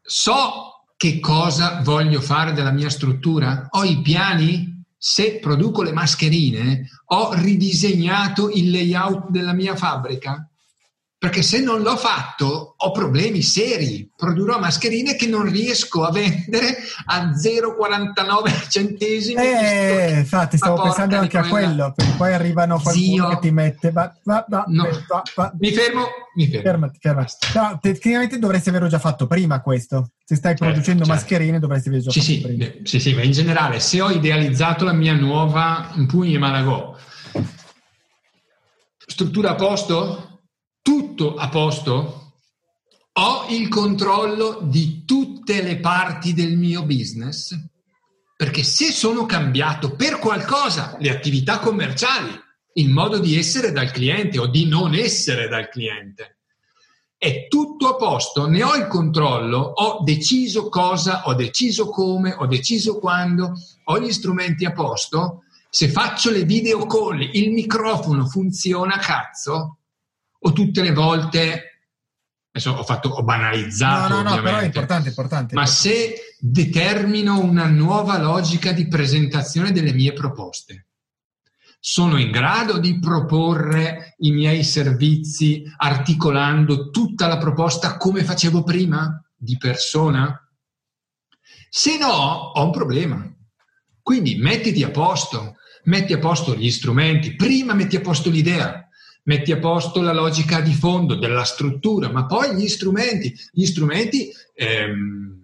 [0.00, 6.88] so che cosa voglio fare della mia struttura, ho i piani, se produco le mascherine,
[7.06, 10.48] ho ridisegnato il layout della mia fabbrica,
[11.18, 16.76] perché se non l'ho fatto ho problemi seri, produrrò mascherine che non riesco a vendere
[17.06, 19.40] a 0,49 centesimi.
[19.40, 23.28] Eh, infatti stavo pensando anche a quello, perché poi arrivano qualcuno Zio.
[23.28, 23.92] che ti mette...
[23.92, 24.88] Va, va, va, no.
[25.58, 26.62] mi fermo, mi fermo.
[26.62, 27.34] Fermati, fermati.
[27.54, 30.10] No, tecnicamente dovresti averlo già fatto prima questo.
[30.22, 31.18] Se stai certo, producendo certo.
[31.18, 32.72] mascherine dovresti averlo già sì, fatto sì, prima.
[32.82, 36.94] Sì, sì, ma in generale se ho idealizzato la mia nuova Pugni e Malagò,
[39.06, 40.35] struttura a posto?
[40.86, 42.34] Tutto a posto?
[43.14, 47.58] Ho il controllo di tutte le parti del mio business?
[48.36, 52.30] Perché se sono cambiato per qualcosa le attività commerciali,
[52.74, 56.38] il modo di essere dal cliente o di non essere dal cliente,
[57.18, 62.46] è tutto a posto, ne ho il controllo, ho deciso cosa, ho deciso come, ho
[62.46, 63.54] deciso quando,
[63.86, 69.78] ho gli strumenti a posto, se faccio le video call, il microfono funziona cazzo,
[70.40, 71.70] o tutte le volte
[72.50, 77.40] adesso ho, fatto, ho banalizzato no, no, no, però è importante, importante ma se determino
[77.40, 80.86] una nuova logica di presentazione delle mie proposte
[81.78, 89.22] sono in grado di proporre i miei servizi articolando tutta la proposta come facevo prima
[89.36, 90.36] di persona?
[91.68, 93.32] Se no ho un problema.
[94.02, 98.85] Quindi mettiti a posto metti a posto gli strumenti prima metti a posto l'idea
[99.26, 104.30] metti a posto la logica di fondo della struttura, ma poi gli strumenti, gli strumenti
[104.54, 105.36] ehm,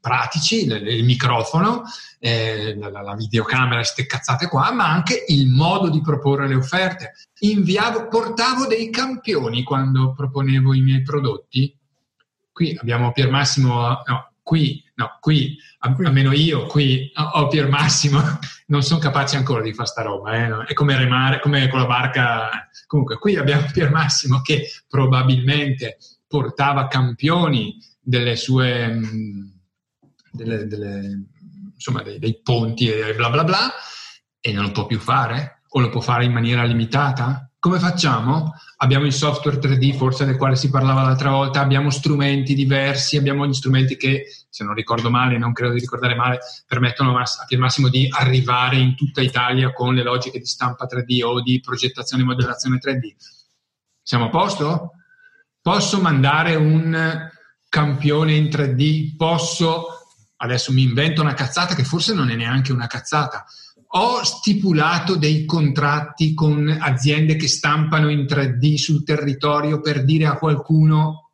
[0.00, 1.82] pratici, il microfono,
[2.18, 7.14] eh, la, la, videocamera, queste cazzate qua, ma anche il modo di proporre le offerte.
[7.40, 11.76] Inviavo, portavo dei campioni quando proponevo i miei prodotti.
[12.52, 18.20] Qui abbiamo Pier Massimo, no, qui, no, qui, almeno io, qui ho Pier Massimo,
[18.68, 21.86] non sono capace ancora di fare sta roba, eh, è come remare, come con la
[21.86, 22.68] barca.
[22.86, 29.46] Comunque, qui abbiamo Pier Massimo che probabilmente portava campioni delle sue, mm,
[30.32, 31.24] delle, delle,
[31.74, 33.72] insomma, dei, dei ponti e bla bla bla,
[34.40, 35.62] e non lo può più fare?
[35.70, 37.50] O lo può fare in maniera limitata?
[37.58, 38.52] Come facciamo?
[38.76, 43.44] Abbiamo il software 3D, forse del quale si parlava l'altra volta, abbiamo strumenti diversi, abbiamo
[43.44, 47.14] gli strumenti che, se non ricordo male, non credo di ricordare male, permettono
[47.46, 51.60] Pier Massimo di arrivare in tutta Italia con le logiche di stampa 3D o di
[51.60, 53.14] progettazione e modellazione 3D.
[54.00, 54.92] Siamo a posto?
[55.60, 57.30] Posso mandare un
[57.68, 59.14] campione in 3D?
[59.14, 59.88] Posso,
[60.36, 63.44] adesso mi invento una cazzata che forse non è neanche una cazzata,
[63.88, 70.38] ho stipulato dei contratti con aziende che stampano in 3D sul territorio per dire a
[70.38, 71.25] qualcuno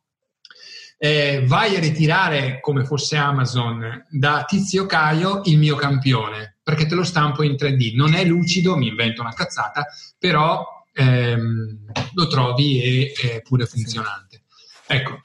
[0.97, 6.95] eh, vai a ritirare come fosse Amazon da Tizio Caio il mio campione perché te
[6.95, 7.93] lo stampo in 3D.
[7.95, 9.85] Non è lucido, mi invento una cazzata,
[10.17, 14.43] però ehm, lo trovi e è pure funzionante.
[14.87, 15.23] Ecco,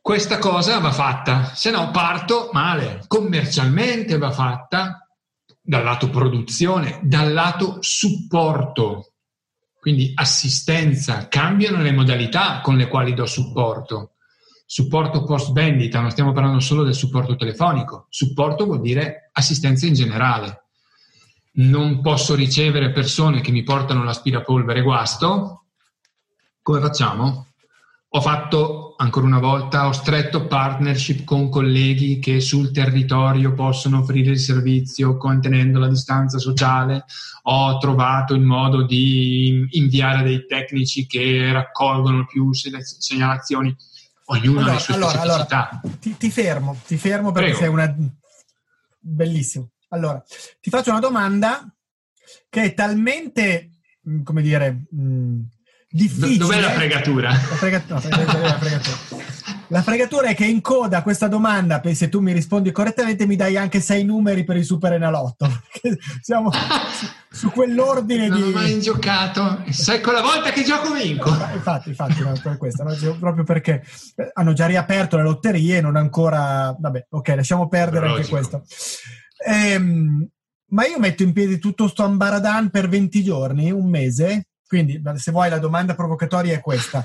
[0.00, 3.02] questa cosa va fatta, se no parto male.
[3.06, 5.06] Commercialmente va fatta,
[5.60, 9.12] dal lato produzione, dal lato supporto,
[9.78, 14.16] quindi assistenza, cambiano le modalità con le quali do supporto.
[14.72, 19.94] Supporto post vendita, non stiamo parlando solo del supporto telefonico, supporto vuol dire assistenza in
[19.94, 20.66] generale.
[21.54, 25.64] Non posso ricevere persone che mi portano l'aspirapolvere guasto,
[26.62, 27.48] come facciamo?
[28.10, 34.30] Ho fatto, ancora una volta, ho stretto partnership con colleghi che sul territorio possono offrire
[34.30, 37.06] il servizio contenendo la distanza sociale.
[37.42, 43.76] Ho trovato il modo di inviare dei tecnici che raccolgono più segnalazioni.
[44.32, 45.20] Ognuno allora, ha le sue allora.
[45.20, 47.64] Allora, ti, ti, fermo, ti fermo perché Prego.
[47.64, 47.96] sei una...
[48.98, 49.70] Bellissimo.
[49.88, 50.22] Allora,
[50.60, 51.74] ti faccio una domanda
[52.48, 53.70] che è talmente,
[54.22, 54.86] come dire...
[54.90, 55.40] Mh,
[55.90, 56.38] difficile.
[56.38, 57.30] Dov'è la fregatura?
[57.30, 58.96] La, frega- no, la, fregatura.
[59.68, 63.36] la fregatura è che in coda a questa domanda, se tu mi rispondi correttamente, mi
[63.36, 65.46] dai anche sei numeri per il Super Enalotto.
[66.20, 66.50] Siamo
[67.30, 68.44] su, quell'ordine non di...
[68.44, 69.64] Non ho mai giocato.
[69.70, 71.28] Sai quella volta che gioco vinco.
[71.28, 72.94] Infatti, infatti, no, per questo, no?
[73.18, 73.84] proprio perché
[74.34, 76.74] hanno già riaperto le lotterie e non ancora...
[76.78, 78.62] Vabbè, ok, lasciamo perdere anche questo.
[79.44, 80.28] Ehm,
[80.70, 85.32] ma io metto in piedi tutto sto ambaradan per 20 giorni, un mese, quindi, se
[85.32, 87.04] vuoi, la domanda provocatoria è questa.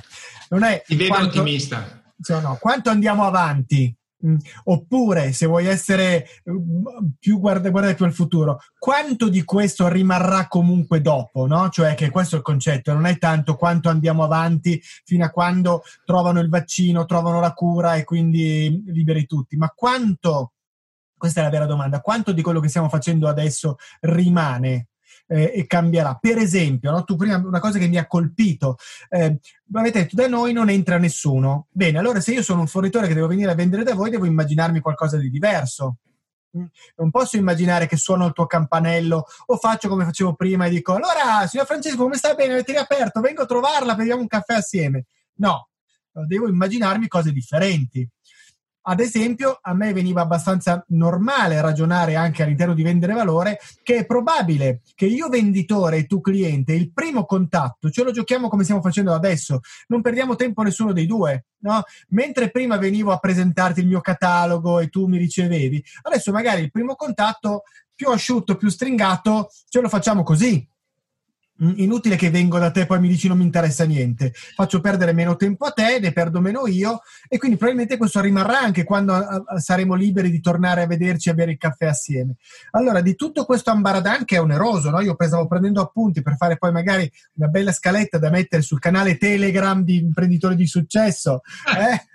[0.49, 2.03] Non è Ti vedo quanto, ottimista.
[2.21, 3.91] Cioè, no, quanto andiamo avanti?
[4.23, 6.85] Mm, oppure, se vuoi essere mm,
[7.17, 11.47] più guarda, guardare più al futuro, quanto di questo rimarrà comunque dopo?
[11.47, 11.69] No?
[11.69, 15.81] Cioè, che questo è il concetto, non è tanto quanto andiamo avanti fino a quando
[16.05, 20.53] trovano il vaccino, trovano la cura e quindi liberi tutti, ma quanto,
[21.17, 24.89] questa è la vera domanda, quanto di quello che stiamo facendo adesso rimane
[25.27, 26.15] eh, e cambierà.
[26.15, 27.03] Per esempio, no?
[27.03, 28.77] tu prima una cosa che mi ha colpito,
[29.09, 29.39] eh,
[29.73, 31.67] avete detto da noi non entra nessuno.
[31.71, 34.25] Bene, allora se io sono un fornitore che devo venire a vendere da voi, devo
[34.25, 35.97] immaginarmi qualcosa di diverso.
[36.57, 36.65] Mm,
[36.97, 40.93] non posso immaginare che suono il tuo campanello o faccio come facevo prima e dico
[40.93, 45.07] allora signor Francesco come sta bene avete riaperto vengo a trovarla beviamo un caffè assieme
[45.39, 45.67] no
[46.25, 48.09] devo immaginarmi cose differenti
[48.87, 54.05] ad esempio, a me veniva abbastanza normale ragionare anche all'interno di vendere valore che è
[54.05, 58.81] probabile che io venditore e tu cliente il primo contatto ce lo giochiamo come stiamo
[58.81, 61.83] facendo adesso, non perdiamo tempo nessuno dei due, no?
[62.09, 66.71] Mentre prima venivo a presentarti il mio catalogo e tu mi ricevevi, adesso magari il
[66.71, 67.63] primo contatto
[67.95, 70.67] più asciutto, più stringato, ce lo facciamo così
[71.57, 75.13] inutile che vengo da te e poi mi dici non mi interessa niente faccio perdere
[75.13, 79.45] meno tempo a te ne perdo meno io e quindi probabilmente questo rimarrà anche quando
[79.57, 82.35] saremo liberi di tornare a vederci e a bere il caffè assieme
[82.71, 84.99] allora di tutto questo ambaradan che è oneroso no?
[84.99, 89.17] io stavo prendendo appunti per fare poi magari una bella scaletta da mettere sul canale
[89.17, 91.41] telegram di imprenditori di successo
[91.77, 92.14] eh?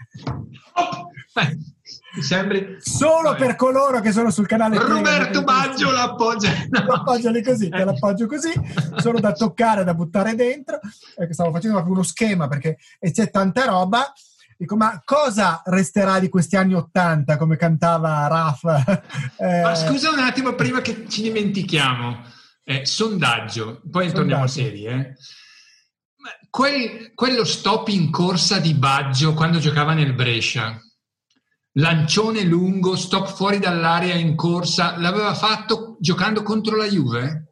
[2.20, 2.76] Sembri...
[2.80, 7.40] Solo per coloro che sono sul canale Roberto Baggio l'appoggia no.
[7.44, 8.52] così, te l'appoggio così
[8.96, 10.80] solo da toccare, da buttare dentro
[11.16, 12.78] eh, stavo facendo proprio uno schema perché
[13.12, 14.12] c'è tanta roba
[14.60, 18.64] Dico, ma cosa resterà di questi anni Ottanta, come cantava Raf?
[19.40, 22.22] eh, ma scusa un attimo, prima che ci dimentichiamo,
[22.64, 24.12] eh, sondaggio, poi sondaggio.
[24.12, 24.84] torniamo seri.
[24.84, 25.14] Eh.
[26.50, 30.78] Quel, quello stop in corsa di Baggio quando giocava nel Brescia,
[31.74, 37.44] lancione lungo, stop fuori dall'area in corsa, l'aveva fatto giocando contro la Juve?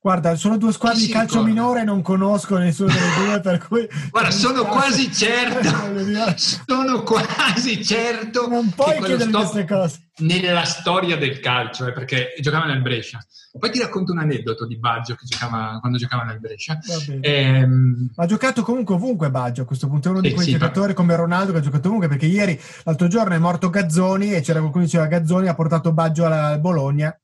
[0.00, 1.48] Guarda, sono due squadre di calcio ricorda?
[1.48, 3.88] minore, non conosco nessuno delle due, per cui...
[4.10, 5.68] Guarda, sono quasi certo,
[6.64, 10.05] sono quasi certo non puoi chiedere queste cose.
[10.18, 13.18] Nella storia del calcio, eh, perché giocava nel Brescia.
[13.58, 16.78] Poi ti racconto un aneddoto di Baggio che giocava, quando giocava nel Brescia.
[17.20, 18.12] Ehm...
[18.16, 20.94] Ha giocato comunque ovunque Baggio a questo punto, è uno di quei sì, giocatori ma...
[20.94, 24.60] come Ronaldo che ha giocato ovunque, perché ieri, l'altro giorno è morto Gazzoni e c'era
[24.60, 27.18] qualcuno che diceva Gazzoni ha portato Baggio alla Bologna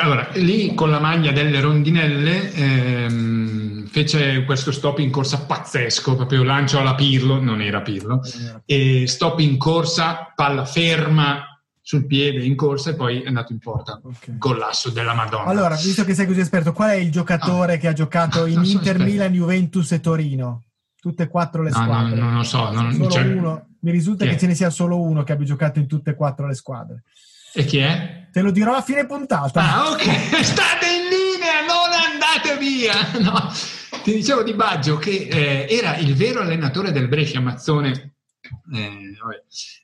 [0.00, 6.42] allora, lì con la maglia delle rondinelle ehm, fece questo stop in corsa pazzesco, proprio
[6.42, 8.22] lancio alla Pirlo, non era Pirlo,
[8.64, 11.46] e stop in corsa, palla ferma
[11.84, 14.00] sul piede in corsa e poi è andato in porta.
[14.02, 14.38] Okay.
[14.38, 15.50] Collasso della Madonna.
[15.50, 17.76] Allora, visto che sei così esperto, qual è il giocatore ah.
[17.76, 19.02] che ha giocato in Inter, esperto.
[19.02, 20.62] Milan, Juventus e Torino?
[20.98, 22.14] Tutte e quattro le squadre.
[22.14, 22.70] No, non lo so.
[22.70, 26.10] Non, cioè, Mi risulta che ce ne sia solo uno che abbia giocato in tutte
[26.10, 27.02] e quattro le squadre.
[27.54, 28.28] E chi è?
[28.32, 29.60] Te lo dirò a fine puntata.
[29.60, 30.02] Ah, ok,
[30.42, 32.94] state in linea, non andate via.
[33.20, 33.52] No.
[34.02, 38.14] Ti dicevo di Baggio che eh, era il vero allenatore del Brescia Mazzone.
[38.74, 39.14] Eh,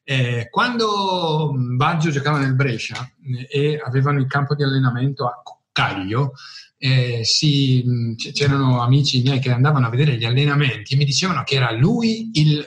[0.03, 6.33] eh, quando Baggio giocava nel Brescia eh, e avevano il campo di allenamento a Coccaglio,
[6.79, 11.57] eh, si, c'erano amici miei che andavano a vedere gli allenamenti e mi dicevano che
[11.57, 12.67] era lui il,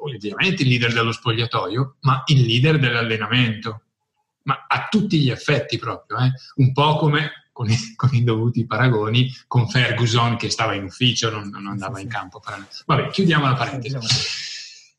[0.00, 3.81] ovviamente il leader dello spogliatoio, ma il leader dell'allenamento
[4.44, 6.32] ma a tutti gli effetti proprio, eh?
[6.56, 11.30] un po' come con i, con i, dovuti paragoni con Ferguson che stava in ufficio,
[11.30, 12.42] non, non andava in campo.
[12.86, 13.96] Vabbè, chiudiamo la parentesi.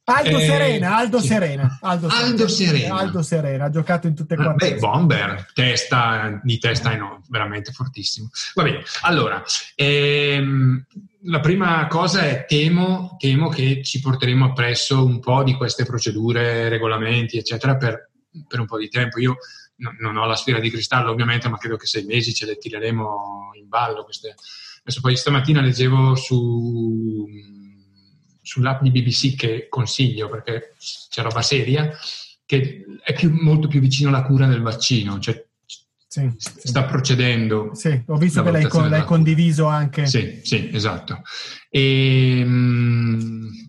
[0.06, 1.28] Aldo eh, Serena, Aldo sì.
[1.28, 1.80] Serena.
[1.82, 2.96] Aldo, Aldo Serena.
[2.96, 4.56] Aldo Serena, ha giocato in tutte e quattro.
[4.56, 8.30] Beh, Bomber, testa, di testa no, veramente fortissimo.
[8.56, 9.42] Va bene, allora,
[9.76, 10.86] ehm,
[11.24, 16.68] la prima cosa è temo, temo che ci porteremo appresso un po' di queste procedure,
[16.68, 18.10] regolamenti, eccetera, per
[18.48, 19.20] per un po' di tempo.
[19.20, 19.38] Io
[19.78, 22.58] no, non ho la sfera di cristallo ovviamente, ma credo che sei mesi ce le
[22.58, 24.04] tireremo in ballo.
[24.04, 24.36] Queste.
[24.82, 27.26] Adesso poi stamattina leggevo su,
[28.42, 30.76] sull'app di BBC che consiglio perché
[31.10, 31.90] c'è roba seria,
[32.46, 35.20] che è più, molto più vicino alla cura del vaccino.
[35.20, 35.46] Cioè,
[36.14, 36.88] sì, sta sì.
[36.88, 37.74] procedendo.
[37.74, 40.06] Sì, ho visto che l'hai, l'hai condiviso anche.
[40.06, 41.22] Sì, sì, esatto.
[41.70, 43.63] E, mh,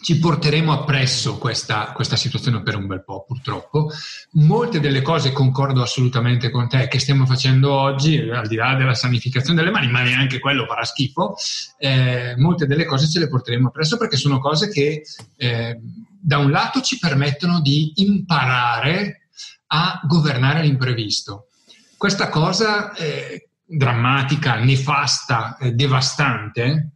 [0.00, 3.90] ci porteremo appresso questa, questa, situazione per un bel po', purtroppo.
[4.32, 8.94] Molte delle cose concordo assolutamente con te che stiamo facendo oggi, al di là della
[8.94, 11.34] sanificazione delle mani, ma neanche quello farà schifo,
[11.78, 15.02] eh, molte delle cose ce le porteremo appresso perché sono cose che
[15.36, 15.80] eh,
[16.20, 19.28] da un lato ci permettono di imparare
[19.68, 21.48] a governare l'imprevisto.
[21.96, 26.92] Questa cosa eh, drammatica, nefasta, eh, devastante,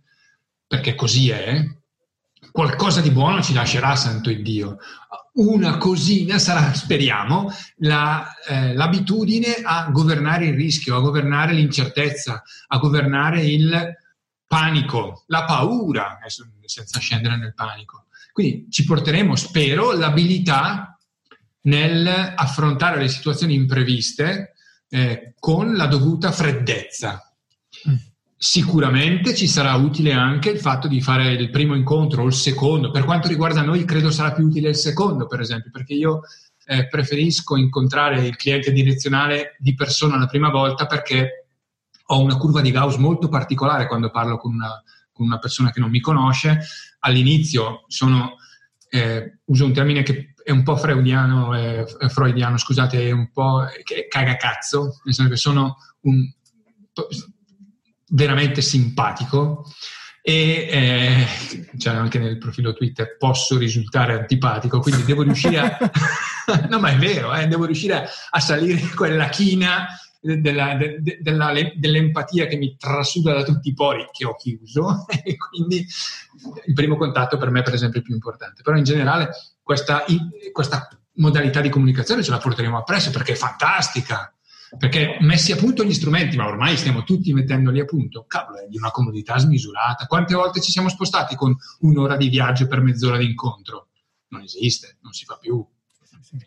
[0.67, 1.63] perché così è,
[2.53, 4.79] qualcosa di buono ci lascerà, santo Dio.
[5.35, 12.79] Una cosina sarà, speriamo, la, eh, l'abitudine a governare il rischio, a governare l'incertezza, a
[12.79, 13.97] governare il
[14.47, 16.19] panico, la paura,
[16.67, 18.07] senza scendere nel panico.
[18.33, 20.99] Quindi ci porteremo, spero, l'abilità
[21.63, 24.55] nel affrontare le situazioni impreviste
[24.89, 27.35] eh, con la dovuta freddezza.
[27.89, 27.95] Mm.
[28.45, 32.91] Sicuramente ci sarà utile anche il fatto di fare il primo incontro o il secondo.
[32.91, 36.23] Per quanto riguarda noi, credo sarà più utile il secondo, per esempio, perché io
[36.67, 41.47] eh, preferisco incontrare il cliente direzionale di persona la prima volta perché
[42.05, 44.83] ho una curva di Gauss molto particolare quando parlo con una,
[45.13, 46.59] con una persona che non mi conosce.
[46.99, 48.39] All'inizio sono,
[48.89, 53.67] eh, uso un termine che è un po' freudiano, eh, freudiano, scusate, è un po'
[53.85, 56.29] che cagacazzo, nel senso che sono un,
[58.13, 59.65] veramente simpatico
[60.25, 61.27] e eh,
[61.79, 65.79] cioè anche nel profilo Twitter posso risultare antipatico, quindi devo riuscire a...
[66.71, 69.89] no, ma è vero, eh, devo riuscire a, salire quella china
[70.21, 75.37] della, de, della, dell'empatia che mi trasuda da tutti i pori che ho chiuso e
[75.37, 75.85] quindi
[76.67, 78.63] il primo contatto per me per esempio è più importante.
[78.63, 80.05] Però in generale questa,
[80.53, 84.33] questa modalità di comunicazione ce la porteremo appresso perché è fantastica
[84.79, 88.67] perché messi a punto gli strumenti, ma ormai stiamo tutti mettendoli a punto, cavolo, è
[88.69, 90.07] di una comodità smisurata.
[90.07, 93.89] Quante volte ci siamo spostati con un'ora di viaggio per mezz'ora di incontro?
[94.29, 95.65] Non esiste, non si fa più.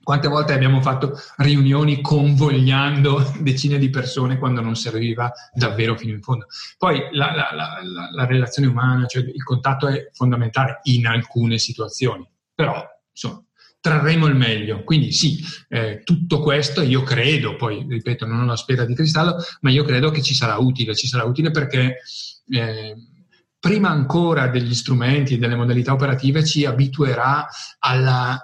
[0.01, 6.23] Quante volte abbiamo fatto riunioni convogliando decine di persone quando non serviva davvero fino in
[6.23, 6.47] fondo?
[6.79, 12.27] Poi la, la, la, la relazione umana, cioè il contatto è fondamentale in alcune situazioni,
[12.55, 13.43] però insomma,
[13.85, 14.83] trarremo il meglio.
[14.83, 19.37] Quindi sì, eh, tutto questo io credo, poi ripeto, non ho la sfera di cristallo,
[19.61, 21.97] ma io credo che ci sarà utile, ci sarà utile perché
[22.49, 22.95] eh,
[23.59, 28.43] prima ancora degli strumenti e delle modalità operative ci abituerà alla,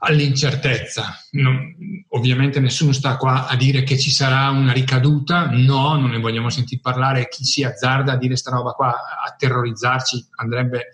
[0.00, 1.16] all'incertezza.
[1.30, 6.18] Non, ovviamente nessuno sta qua a dire che ci sarà una ricaduta, no, non ne
[6.18, 10.88] vogliamo sentire parlare, chi si azzarda a dire sta roba qua, a terrorizzarci andrebbe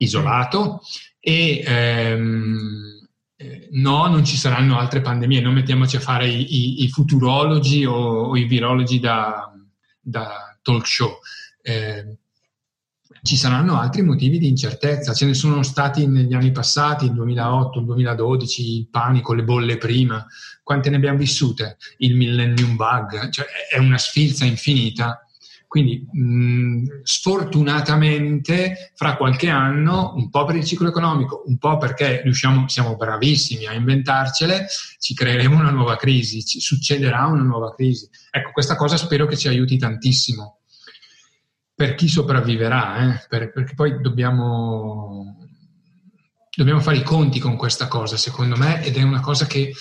[0.00, 0.80] isolato
[1.18, 6.84] e ehm, eh, no, non ci saranno altre pandemie, non mettiamoci a fare i, i,
[6.84, 9.52] i futurologi o, o, i virologi da,
[10.00, 11.18] da talk show.
[11.62, 12.16] Eh,
[13.22, 17.80] ci saranno altri motivi di incertezza, ce ne sono stati negli anni passati, il 2008,
[17.80, 20.26] il 2012, il panico, le bolle prima,
[20.62, 21.76] quante ne abbiamo vissute?
[21.98, 25.22] Il millennium bug, cioè è una sfilza infinita
[25.70, 32.22] quindi mh, sfortunatamente fra qualche anno, un po' per il ciclo economico, un po' perché
[32.22, 34.66] riusciamo, siamo bravissimi a inventarcele,
[34.98, 38.08] ci creeremo una nuova crisi, ci succederà una nuova crisi.
[38.32, 40.58] Ecco, questa cosa spero che ci aiuti tantissimo
[41.72, 43.26] per chi sopravviverà, eh?
[43.28, 45.36] per, perché poi dobbiamo,
[46.52, 49.72] dobbiamo fare i conti con questa cosa, secondo me, ed è una cosa che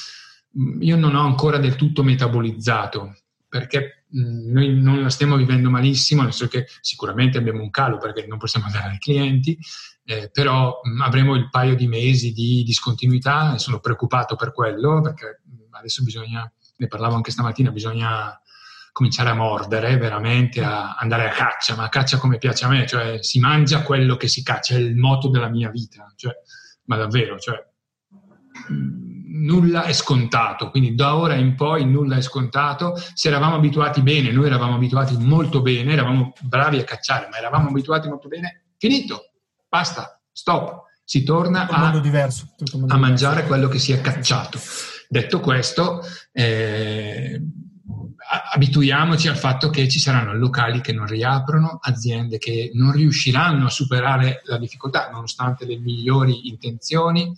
[0.81, 3.15] io non ho ancora del tutto metabolizzato,
[3.49, 8.25] perché noi non la stiamo vivendo malissimo, nel senso che sicuramente abbiamo un calo perché
[8.27, 9.57] non possiamo andare ai clienti,
[10.05, 15.01] eh, però mh, avremo il paio di mesi di discontinuità e sono preoccupato per quello
[15.01, 15.41] perché
[15.71, 18.39] adesso bisogna, ne parlavo anche stamattina, bisogna
[18.91, 22.85] cominciare a mordere veramente, a andare a caccia, ma a caccia come piace a me,
[22.85, 26.33] cioè si mangia quello che si caccia, è il moto della mia vita, cioè,
[26.85, 27.63] ma davvero, cioè,
[29.39, 32.95] nulla è scontato, quindi da ora in poi nulla è scontato.
[33.13, 37.69] Se eravamo abituati bene, noi eravamo abituati molto bene, eravamo bravi a cacciare, ma eravamo
[37.69, 39.31] abituati molto bene, finito,
[39.67, 40.87] basta, stop.
[41.03, 42.53] Si torna a, diverso,
[42.87, 44.59] a mangiare quello che si è cacciato.
[45.07, 47.41] Detto questo, eh,
[48.53, 53.71] abituiamoci al fatto che ci saranno locali che non riaprono, aziende che non riusciranno a
[53.71, 57.35] superare la difficoltà nonostante le migliori intenzioni.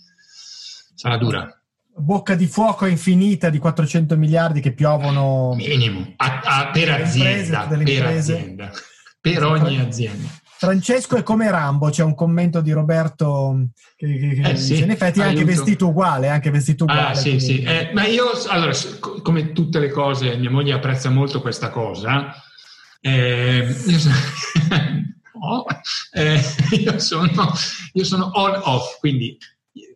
[0.94, 1.61] Sarà dura
[1.94, 8.06] bocca di fuoco infinita di 400 miliardi che piovono minimo a, a, per, azienda, per
[8.06, 8.70] azienda
[9.20, 13.66] per ogni azienda Francesco è come Rambo, c'è un commento di Roberto
[13.96, 17.08] che, che, che eh sì, in effetti è anche vestito uguale, anche vestito uguale.
[17.08, 17.62] Ah, sì, sì.
[17.62, 18.70] Eh, ma io, allora,
[19.22, 22.32] come tutte le cose, mia moglie apprezza molto questa cosa.
[23.04, 24.14] Eh, io, sono,
[26.12, 26.40] eh,
[26.70, 27.52] io, sono,
[27.94, 29.36] io sono on-off, quindi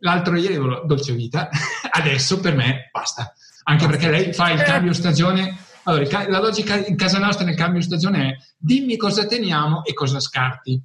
[0.01, 1.49] l'altro ieri avevo dolce vita,
[1.97, 3.32] adesso per me basta.
[3.64, 5.57] Anche perché lei fa il cambio stagione.
[5.84, 10.20] Allora, la logica in casa nostra nel cambio stagione è dimmi cosa teniamo e cosa
[10.20, 10.80] scarti.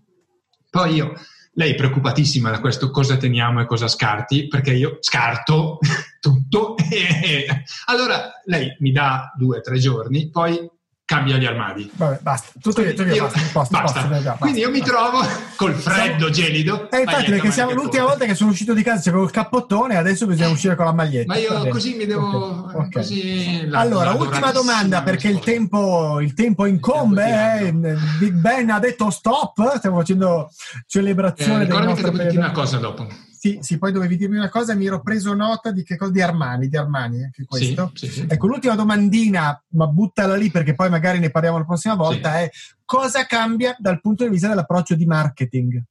[0.70, 1.14] Poi io,
[1.54, 5.80] lei è preoccupatissima da questo cosa teniamo e cosa scarti, perché io scarto
[6.20, 6.76] tutto.
[7.86, 10.70] Allora lei mi dà due o tre giorni, poi
[11.12, 11.92] cambia gli armadi.
[11.94, 12.52] Vabbè, basta.
[12.62, 13.82] Tutto via, io, basta, basta.
[13.82, 14.02] basta.
[14.08, 14.38] basta.
[14.40, 15.20] Quindi io mi trovo
[15.58, 16.90] col freddo gelido.
[16.90, 19.98] E eh, infatti, perché siamo l'ultima volta che sono uscito di casa c'avevo il cappottone,
[19.98, 20.54] adesso bisogna eh.
[20.54, 21.34] uscire con la maglietta.
[21.34, 22.70] Ma io così mi devo.
[22.74, 22.90] Okay.
[22.92, 27.60] Così la, allora, ultima domanda, perché il tempo, il tempo incombe.
[27.60, 27.74] Eh,
[28.18, 29.78] Big Ben ha detto stop.
[29.78, 30.50] Stiamo facendo
[30.88, 31.64] celebrazione.
[31.64, 33.06] Eh, ricordami che devo dirti una cosa dopo.
[33.42, 36.22] Sì, sì, poi dovevi dirmi una cosa, mi ero preso nota di che cosa di
[36.22, 37.92] Armani, di Armani anche questo.
[37.96, 41.96] Sì, sì, ecco, l'ultima domandina, ma buttala lì perché poi magari ne parliamo la prossima
[41.96, 42.52] volta, è
[42.86, 45.82] cosa cambia dal punto di vista dell'approccio di marketing?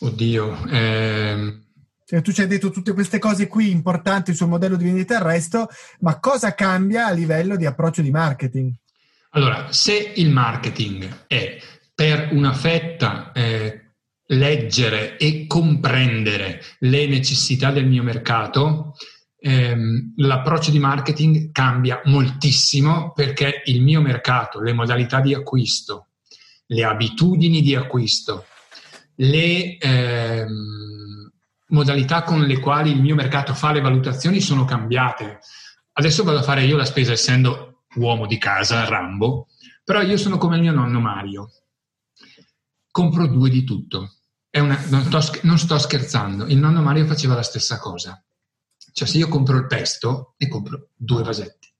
[0.00, 1.62] Oddio, ehm...
[2.04, 5.18] cioè, tu ci hai detto tutte queste cose qui importanti sul modello di vendita e
[5.18, 5.68] il resto,
[6.00, 8.72] ma cosa cambia a livello di approccio di marketing?
[9.30, 11.56] Allora, se il marketing è
[11.94, 13.89] per una fetta eh,
[14.30, 18.94] leggere e comprendere le necessità del mio mercato,
[19.38, 26.08] ehm, l'approccio di marketing cambia moltissimo perché il mio mercato, le modalità di acquisto,
[26.66, 28.46] le abitudini di acquisto,
[29.16, 31.32] le ehm,
[31.68, 35.40] modalità con le quali il mio mercato fa le valutazioni sono cambiate.
[35.92, 39.48] Adesso vado a fare io la spesa essendo uomo di casa, Rambo,
[39.82, 41.50] però io sono come il mio nonno Mario.
[42.92, 44.19] Compro due di tutto.
[44.52, 48.22] Una, non, sto, non sto scherzando, il nonno Mario faceva la stessa cosa.
[48.92, 51.72] Cioè se io compro il pesto, ne compro due vasetti.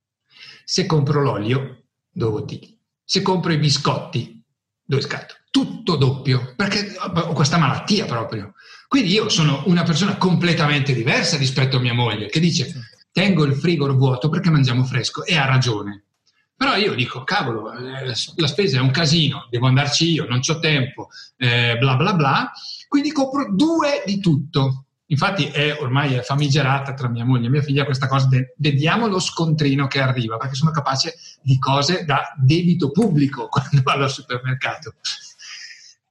[0.65, 2.79] Se compro l'olio, due bottiglie.
[3.05, 4.45] Se compro i biscotti,
[4.85, 8.55] due scatole tutto doppio, perché ho questa malattia proprio.
[8.89, 12.73] Quindi io sono una persona completamente diversa rispetto a mia moglie, che dice
[13.13, 16.05] tengo il frigo vuoto perché mangiamo fresco e ha ragione.
[16.61, 20.59] Però io dico, cavolo, eh, la spesa è un casino, devo andarci io, non ho
[20.59, 21.09] tempo,
[21.39, 22.53] eh, bla bla bla,
[22.87, 24.85] quindi compro due di tutto.
[25.07, 29.07] Infatti è ormai è famigerata tra mia moglie e mia figlia questa cosa, de, vediamo
[29.07, 34.11] lo scontrino che arriva, perché sono capace di cose da debito pubblico quando vado al
[34.11, 34.97] supermercato.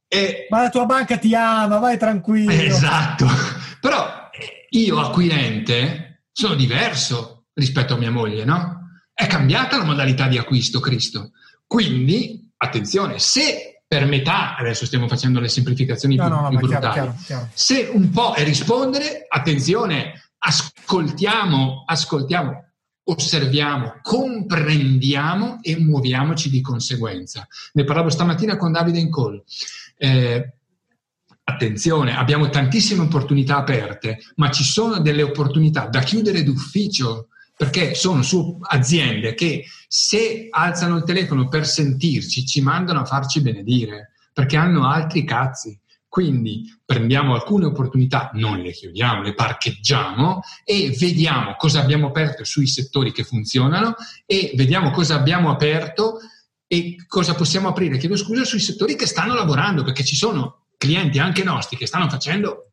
[0.07, 2.49] E, Ma la tua banca ti ama, vai tranquillo.
[2.49, 3.27] Esatto,
[3.79, 4.31] però
[4.71, 8.78] io acquirente sono diverso rispetto a mia moglie, no?
[9.19, 11.31] È cambiata la modalità di acquisto, Cristo.
[11.67, 16.57] Quindi, attenzione, se per metà, adesso stiamo facendo le semplificazioni no, più, no, no, più
[16.59, 17.49] brutali, chiaro, chiaro, chiaro.
[17.53, 22.63] se un po' è rispondere, attenzione, ascoltiamo, ascoltiamo,
[23.03, 27.45] osserviamo, comprendiamo e muoviamoci di conseguenza.
[27.73, 29.43] Ne parlavo stamattina con Davide in call.
[29.97, 30.53] Eh,
[31.43, 37.27] attenzione, abbiamo tantissime opportunità aperte, ma ci sono delle opportunità da chiudere d'ufficio
[37.59, 43.41] perché sono su aziende che se alzano il telefono per sentirci ci mandano a farci
[43.41, 45.77] benedire perché hanno altri cazzi.
[46.07, 52.65] Quindi prendiamo alcune opportunità, non le chiudiamo, le parcheggiamo e vediamo cosa abbiamo aperto sui
[52.65, 53.93] settori che funzionano
[54.25, 56.19] e vediamo cosa abbiamo aperto
[56.65, 61.19] e cosa possiamo aprire, chiedo scusa, sui settori che stanno lavorando, perché ci sono clienti
[61.19, 62.68] anche nostri che stanno facendo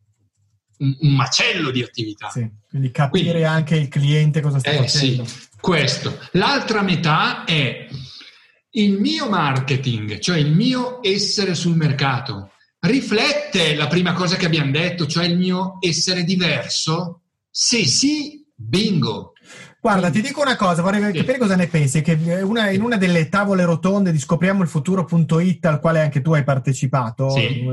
[0.79, 2.29] un, un macello di attività.
[2.31, 5.25] Sì, quindi capire quindi, anche il cliente cosa sta eh, facendo.
[5.25, 6.19] Sì, questo.
[6.33, 7.89] L'altra metà è
[8.71, 12.51] il mio marketing, cioè il mio essere sul mercato.
[12.79, 17.23] Riflette la prima cosa che abbiamo detto, cioè il mio essere diverso?
[17.51, 19.33] Se sì, bingo,
[19.87, 21.19] Guarda, ti dico una cosa, vorrei sì.
[21.19, 25.65] capire cosa ne pensi, che una, in una delle tavole rotonde di scopriamo il futuro.it
[25.65, 27.65] al quale anche tu hai partecipato, sì.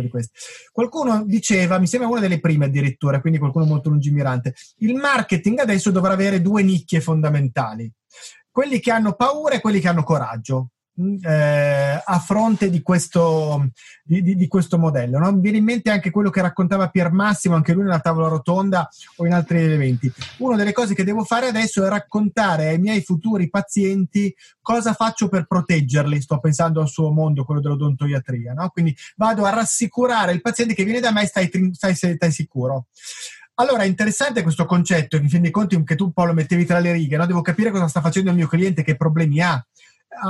[0.72, 5.90] qualcuno diceva, mi sembra una delle prime addirittura, quindi qualcuno molto lungimirante, il marketing adesso
[5.90, 7.92] dovrà avere due nicchie fondamentali,
[8.52, 13.70] quelli che hanno paura e quelli che hanno coraggio eh, a fronte di questo,
[14.04, 15.18] di, di, di questo modello.
[15.18, 15.32] No?
[15.34, 18.88] Viene in mente anche quello che raccontava Pier Massimo, anche lui nella tavola rotonda
[19.18, 20.12] o in altri elementi.
[20.38, 25.30] Una delle cose che devo fare adesso è raccontare ai miei futuri pazienti cosa faccio
[25.30, 26.22] per proteggerli.
[26.22, 28.54] Sto pensando al suo mondo, quello dell'odontoiatria.
[28.54, 28.70] No?
[28.70, 32.88] Quindi vado a rassicurare il paziente che viene da me, stai, stai, stai sicuro.
[33.56, 36.92] Allora, è interessante questo concetto, in fin dei conti, che tu Paolo mettevi tra le
[36.92, 37.28] righe, no?
[37.28, 39.64] devo capire cosa sta facendo il mio cliente, che problemi ha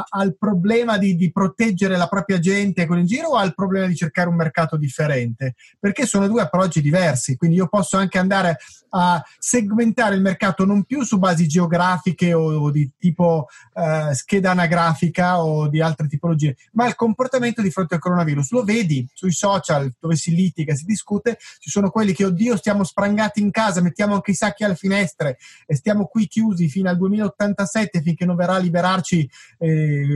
[0.09, 3.95] al problema di, di, proteggere la propria gente con in giro o al problema di
[3.95, 5.55] cercare un mercato differente?
[5.79, 8.57] Perché sono due approcci diversi, quindi io posso anche andare
[8.95, 14.51] a segmentare il mercato non più su basi geografiche o, o di tipo eh, scheda
[14.51, 18.51] anagrafica o di altre tipologie, ma il comportamento di fronte al coronavirus.
[18.51, 22.83] Lo vedi sui social dove si litiga, si discute, ci sono quelli che, oddio, stiamo
[22.83, 26.97] sprangati in casa, mettiamo anche i sacchi alle finestre e stiamo qui chiusi fino al
[26.97, 29.29] 2087 finché non verrà a liberarci
[29.59, 29.72] eh,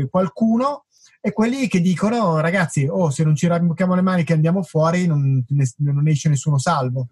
[0.10, 0.86] qualcuno
[1.22, 5.08] e quelli che dicono ragazzi oh se non ci rabbocchiamo le mani che andiamo fuori
[5.08, 5.44] non,
[5.78, 7.08] non esce nessuno salvo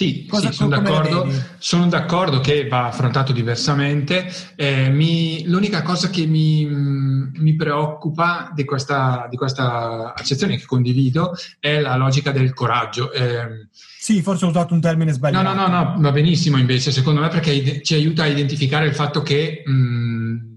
[0.00, 4.32] sì, sì sono, d'accordo, sono, d'accordo, che va affrontato diversamente.
[4.56, 11.34] Eh, mi, l'unica cosa che mi, mi preoccupa di questa, di questa, accezione che condivido
[11.58, 13.12] è la logica del coraggio.
[13.12, 13.68] Eh,
[13.98, 15.42] sì, forse ho usato un termine sbagliato.
[15.42, 18.94] No, no, no, no va benissimo invece, secondo me, perché ci aiuta a identificare il
[18.94, 20.49] fatto che mh, eh,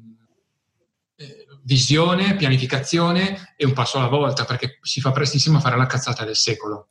[1.63, 6.23] visione, pianificazione è un passo alla volta, perché si fa prestissimo a fare la cazzata
[6.25, 6.89] del secolo.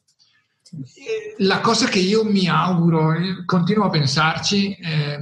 [1.39, 3.15] La cosa che io mi auguro,
[3.45, 5.19] continuo a pensarci, eh,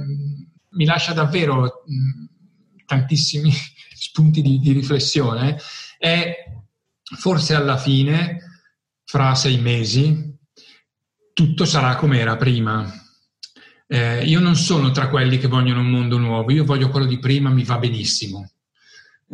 [0.69, 3.51] mi lascia davvero mh, tantissimi
[3.93, 5.57] spunti di, di riflessione,
[5.97, 6.35] è
[7.17, 8.37] forse alla fine,
[9.03, 10.37] fra sei mesi,
[11.33, 12.89] tutto sarà come era prima.
[13.87, 17.19] Eh, io non sono tra quelli che vogliono un mondo nuovo, io voglio quello di
[17.19, 18.49] prima, mi va benissimo.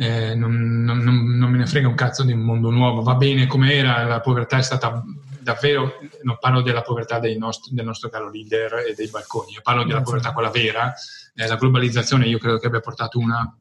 [0.00, 3.48] Eh, non, non, non, me ne frega un cazzo di un mondo nuovo, va bene
[3.48, 5.02] come era, la povertà è stata
[5.40, 9.82] davvero, non parlo della povertà nostri, del nostro caro leader e dei balconi, io parlo
[9.82, 10.94] della povertà quella vera,
[11.34, 13.52] eh, la globalizzazione io credo che abbia portato una,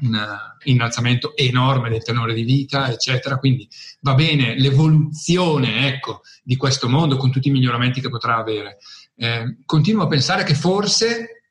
[0.00, 0.26] un
[0.64, 3.36] innalzamento enorme del tenore di vita, eccetera.
[3.36, 3.68] Quindi
[4.00, 8.78] va bene l'evoluzione ecco, di questo mondo con tutti i miglioramenti che potrà avere.
[9.16, 11.42] Eh, continuo a pensare che forse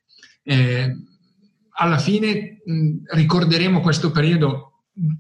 [0.44, 0.96] eh,
[1.76, 4.74] alla fine mh, ricorderemo questo periodo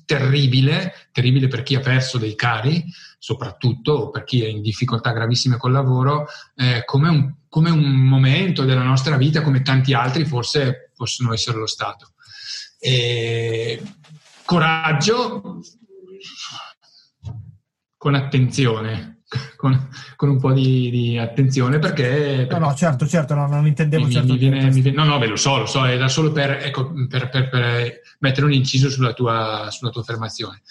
[0.06, 2.86] terribile, terribile per chi ha perso dei cari,
[3.18, 8.66] soprattutto per chi è in difficoltà gravissime col lavoro, eh, come, un, come, un, momento
[8.66, 12.14] della nostra vita, come tanti altri forse possono essere lo Stato.
[12.80, 13.82] E
[14.46, 15.62] coraggio
[17.98, 19.23] con attenzione.
[19.64, 24.06] Con, con, un po' di, di attenzione perché, No, no, certo, certo, no, non intendevo
[24.06, 26.34] mi, certo mi viene, mi viene, No, no, beh, lo so, lo so, era solo
[26.34, 30.62] per, ecco, per, per, per mettere un inciso sulla tua, sulla tua affermazione.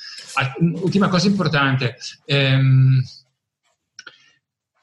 [0.82, 1.96] Ultima cosa importante.
[2.26, 3.02] Ehm,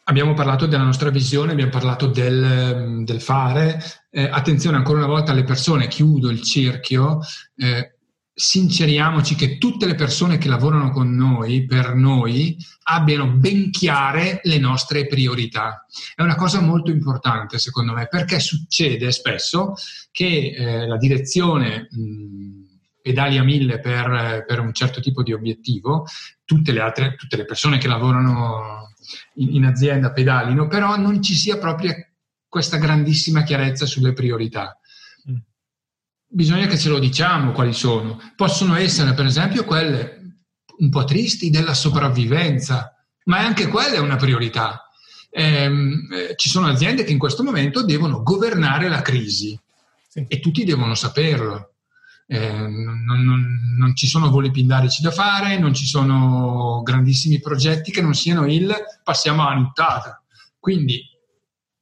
[0.10, 3.82] abbiamo parlato della nostra visione, abbiamo parlato del, del fare.
[4.10, 7.20] Eh, attenzione ancora una volta alle persone, chiudo il cerchio.
[7.56, 7.94] Eh,
[8.40, 14.58] sinceriamoci che tutte le persone che lavorano con noi, per noi, abbiano ben chiare le
[14.60, 15.86] nostre priorità.
[16.16, 19.74] È una cosa molto importante, secondo me, perché succede spesso
[20.10, 26.06] che eh, la direzione mh, pedali a mille per, per, un certo tipo di obiettivo,
[26.46, 28.94] tutte le altre, tutte le persone che lavorano
[29.34, 31.94] in, in azienda pedalino, però non ci sia proprio
[32.48, 34.79] questa grandissima chiarezza sulle priorità
[36.30, 38.20] bisogna che ce lo diciamo quali sono.
[38.36, 40.18] Possono essere, per esempio, quelle
[40.78, 44.90] un po' tristi della sopravvivenza, ma anche quella è una priorità.
[45.32, 49.60] Ehm, eh, ci sono aziende che in questo momento devono governare la crisi
[50.08, 50.26] sì.
[50.28, 51.74] e tutti devono saperlo.
[52.32, 57.92] Eh, non, non, non, ci sono voli pindarici da fare, non ci sono grandissimi progetti
[57.92, 58.72] che non siano il
[59.04, 60.24] passiamo a nuttata.
[60.60, 61.02] Quindi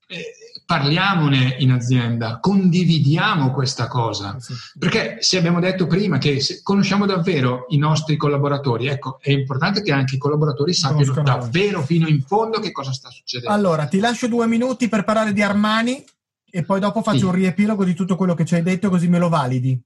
[0.07, 0.33] eh,
[0.67, 4.35] parliamone in azienda, condividiamo questa cosa.
[4.77, 9.93] Perché se abbiamo detto prima che conosciamo davvero i nostri collaboratori, ecco, è importante che
[9.93, 13.55] anche i collaboratori sappiano davvero fino in fondo che cosa sta succedendo.
[13.55, 16.03] Allora, ti lascio due minuti per parlare di Armani
[16.49, 17.25] e poi dopo faccio sì.
[17.25, 19.81] un riepilogo di tutto quello che ci hai detto così me lo validi.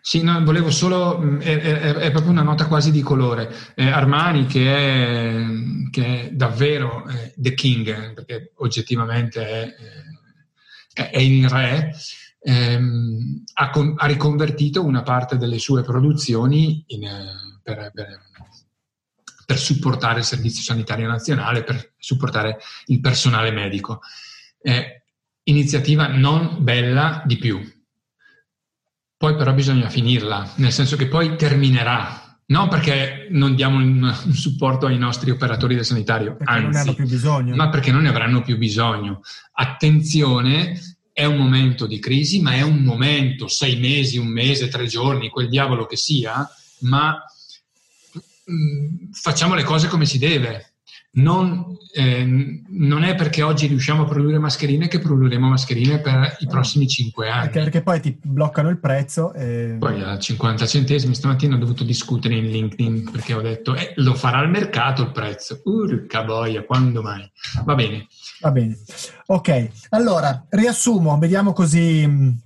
[0.00, 3.52] Sì, no, volevo solo, mm, è, è, è, proprio una nota quasi di colore.
[3.74, 5.44] Eh, Armani, che è,
[5.90, 9.74] che è davvero eh, the king, perché oggettivamente è,
[10.94, 11.94] è il re,
[12.40, 18.20] ehm, ha, con, ha, riconvertito una parte delle sue produzioni in, eh, per, per,
[19.46, 24.00] per, supportare il Servizio Sanitario Nazionale, per supportare il personale medico.
[24.60, 25.02] Eh,
[25.44, 27.60] iniziativa non bella di più.
[29.16, 34.34] Poi però bisogna finirla, nel senso che poi terminerà, non perché non diamo un, un,
[34.34, 36.94] supporto ai nostri operatori del sanitario, perché anzi,
[37.54, 39.20] ma perché non ne avranno più bisogno.
[39.52, 40.78] Attenzione,
[41.12, 45.28] è un momento di crisi, ma è un momento, sei mesi, un mese, tre giorni,
[45.28, 46.48] quel diavolo che sia,
[46.80, 47.22] ma
[48.44, 50.71] mh, mm, facciamo le cose come si deve
[51.14, 56.46] non, eh, non, è perché oggi riusciamo a produrre mascherine che produrremo mascherine per i
[56.46, 57.42] prossimi 5 anni.
[57.42, 59.34] Perché, perché poi ti bloccano il prezzo.
[59.34, 59.76] E...
[59.78, 64.14] Poi a 50 centesimi stamattina ho dovuto discutere in LinkedIn perché ho detto eh, lo
[64.14, 65.60] farà il mercato il prezzo.
[65.64, 67.30] Urca boia, quando mai?
[67.64, 68.06] Va bene.
[68.40, 68.78] Va bene.
[69.26, 72.40] Ok, allora riassumo, vediamo così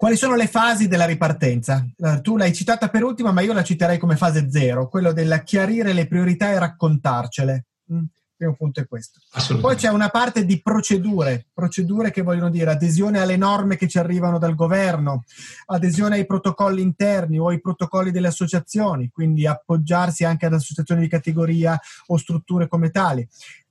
[0.00, 1.86] quali sono le fasi della ripartenza?
[2.22, 5.92] Tu l'hai citata per ultima, ma io la citerei come fase zero, quello del chiarire
[5.92, 7.66] le priorità e raccontarcele.
[7.92, 9.20] Mm, il primo punto è questo.
[9.60, 13.98] Poi c'è una parte di procedure, procedure che vogliono dire adesione alle norme che ci
[13.98, 15.24] arrivano dal governo,
[15.66, 21.08] adesione ai protocolli interni o ai protocolli delle associazioni, quindi appoggiarsi anche ad associazioni di
[21.08, 23.28] categoria o strutture come tali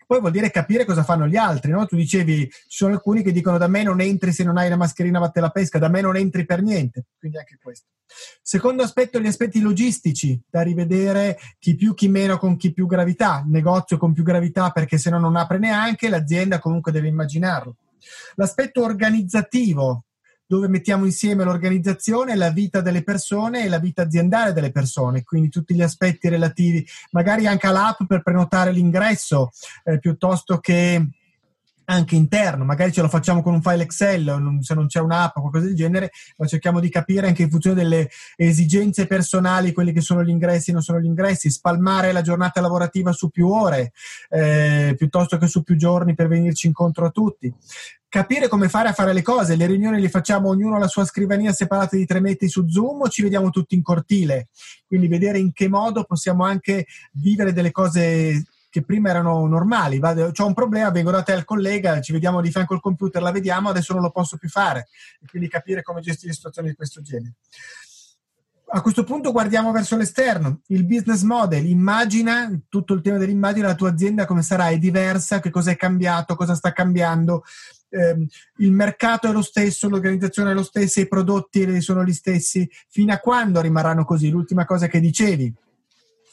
[0.10, 1.86] poi vuol dire capire cosa fanno gli altri, no?
[1.86, 4.76] Tu dicevi, ci sono alcuni che dicono da me non entri se non hai la
[4.76, 7.90] mascherina vatte la pesca, da me non entri per niente, quindi anche questo.
[8.42, 13.44] Secondo aspetto, gli aspetti logistici, da rivedere chi più, chi meno con chi più gravità,
[13.46, 17.76] il negozio con più gravità perché se no non apre neanche, l'azienda comunque deve immaginarlo.
[18.34, 20.06] L'aspetto organizzativo,
[20.50, 25.50] dove mettiamo insieme l'organizzazione, la vita delle persone e la vita aziendale delle persone, quindi
[25.50, 29.52] tutti gli aspetti relativi, magari anche all'app per prenotare l'ingresso,
[29.84, 31.06] eh, piuttosto che
[31.90, 35.42] anche interno, magari ce lo facciamo con un file Excel, se non c'è un'app o
[35.42, 40.02] qualcosa del genere, ma cerchiamo di capire anche in funzione delle esigenze personali, quelli che
[40.02, 43.92] sono gli ingressi e non sono gli ingressi, spalmare la giornata lavorativa su più ore
[44.30, 47.52] eh, piuttosto che su più giorni per venirci incontro a tutti.
[48.08, 51.54] Capire come fare a fare le cose, le riunioni le facciamo ognuno alla sua scrivania
[51.54, 54.48] separata di tre metri su Zoom o ci vediamo tutti in cortile?
[54.86, 60.00] Quindi vedere in che modo possiamo anche vivere delle cose che prima erano normali.
[60.00, 63.32] Ho un problema, vengo da te al collega, ci vediamo di fianco al computer, la
[63.32, 64.88] vediamo, adesso non lo posso più fare.
[65.22, 67.34] E quindi capire come gestire situazioni di questo genere.
[68.72, 73.74] A questo punto guardiamo verso l'esterno, il business model, immagina tutto il tema dell'immagine, la
[73.74, 77.44] tua azienda come sarà, è diversa, che cosa è cambiato, cosa sta cambiando,
[77.90, 82.70] eh, il mercato è lo stesso, l'organizzazione è lo stesso, i prodotti sono gli stessi,
[82.90, 84.30] fino a quando rimarranno così?
[84.30, 85.52] L'ultima cosa che dicevi,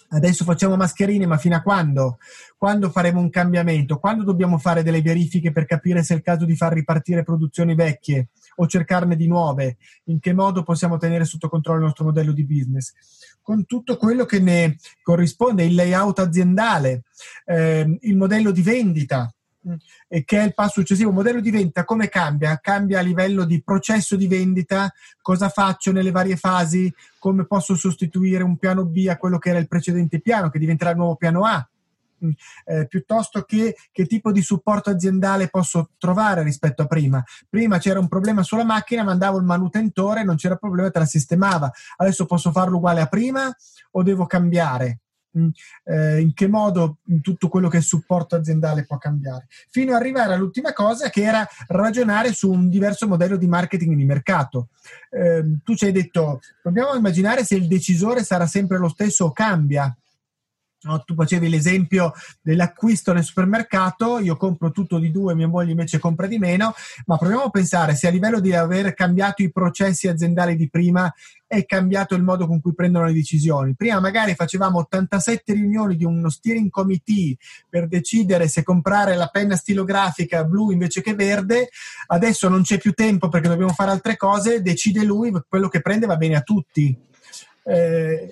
[0.09, 2.19] adesso facciamo mascherine, ma fino a quando?
[2.57, 3.99] Quando faremo un cambiamento?
[3.99, 7.75] Quando dobbiamo fare delle verifiche per capire se è il caso di far ripartire produzioni
[7.75, 9.77] vecchie o cercarne di nuove?
[10.05, 12.93] In che modo possiamo tenere sotto controllo il nostro modello di business?
[13.43, 17.03] Con tutto quello che ne corrisponde, il layout aziendale,
[17.45, 19.31] eh, il modello di vendita,
[20.25, 21.09] che è il passo successivo.
[21.11, 22.59] Il modello di vendita come cambia?
[22.59, 28.43] Cambia a livello di processo di vendita, cosa faccio nelle varie fasi, come posso sostituire
[28.43, 31.45] un piano B a quello che era il precedente piano, che diventerà il nuovo piano
[31.45, 31.69] A.
[32.64, 37.23] Eh, piuttosto che che tipo di supporto aziendale posso trovare rispetto a prima.
[37.49, 41.71] Prima c'era un problema sulla macchina, mandavo il manutentore, non c'era problema, te la sistemava.
[41.97, 43.55] Adesso posso farlo uguale a prima
[43.93, 45.01] o devo cambiare?
[45.84, 50.34] Eh, in che modo tutto quello che è supporto aziendale può cambiare, fino ad arrivare
[50.34, 54.68] all'ultima cosa che era ragionare su un diverso modello di marketing di mercato.
[55.11, 59.26] Eh, tu ci hai detto, proviamo a immaginare se il decisore sarà sempre lo stesso
[59.26, 59.95] o cambia.
[60.83, 62.12] No, tu facevi l'esempio
[62.43, 66.74] dell'acquisto nel supermercato, io compro tutto di due, mia moglie invece compra di meno,
[67.07, 71.12] ma proviamo a pensare se a livello di aver cambiato i processi aziendali di prima
[71.47, 73.74] è cambiato il modo con cui prendono le decisioni.
[73.74, 77.37] Prima magari facevamo 87 riunioni di uno steering committee
[77.68, 81.70] per decidere se comprare la penna stilografica blu invece che verde,
[82.09, 86.07] adesso non c'è più tempo perché dobbiamo fare altre cose, decide lui, quello che prende
[86.07, 86.97] va bene a tutti
[87.69, 88.31] eh,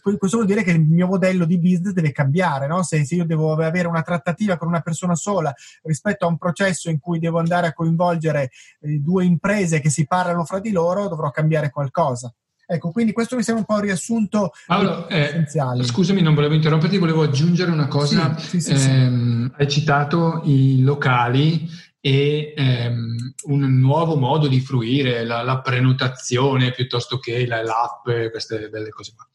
[0.00, 2.82] questo vuol dire che il mio modello di business deve cambiare, no?
[2.82, 5.52] se, se, io devo avere una trattativa con una persona sola
[5.82, 8.50] rispetto a un processo in cui devo andare a coinvolgere
[8.80, 12.32] eh, due imprese che si parlano fra di loro, dovrò cambiare qualcosa.
[12.66, 15.44] Ecco, quindi questo mi sembra un po' il riassunto Paolo, eh,
[15.82, 18.38] scusami, non volevo interromperti, volevo aggiungere una cosa.
[18.38, 21.68] Sì, sì, sì, eh, hai citato i locali
[22.00, 28.68] e ehm, un nuovo modo di fruire la, la prenotazione piuttosto che la, l'app, queste
[28.70, 29.28] belle cose qua.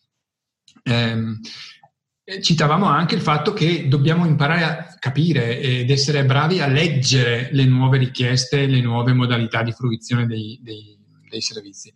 [0.83, 1.39] Ehm,
[2.41, 7.65] citavamo anche il fatto che dobbiamo imparare a capire ed essere bravi a leggere le
[7.65, 10.97] nuove richieste, le nuove modalità di fruizione dei, dei,
[11.29, 11.93] dei servizi.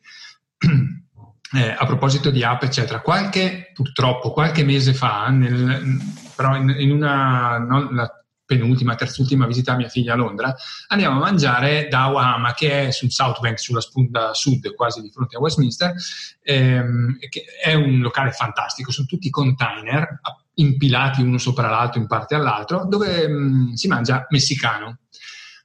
[1.52, 5.98] Eh, a proposito di app, eccetera, qualche, purtroppo, qualche mese fa, nel,
[6.36, 8.19] però in, in una, non, la
[8.50, 10.56] penultima, terzultima visita a mia figlia a Londra,
[10.88, 15.12] andiamo a mangiare da Wahama, che è sul South Bank, sulla spunta sud, quasi di
[15.12, 15.94] fronte a Westminster,
[16.42, 20.20] ehm, che è un locale fantastico, sono tutti container
[20.56, 24.98] impilati uno sopra l'altro, in parte all'altro, dove mh, mm, si mangia messicano.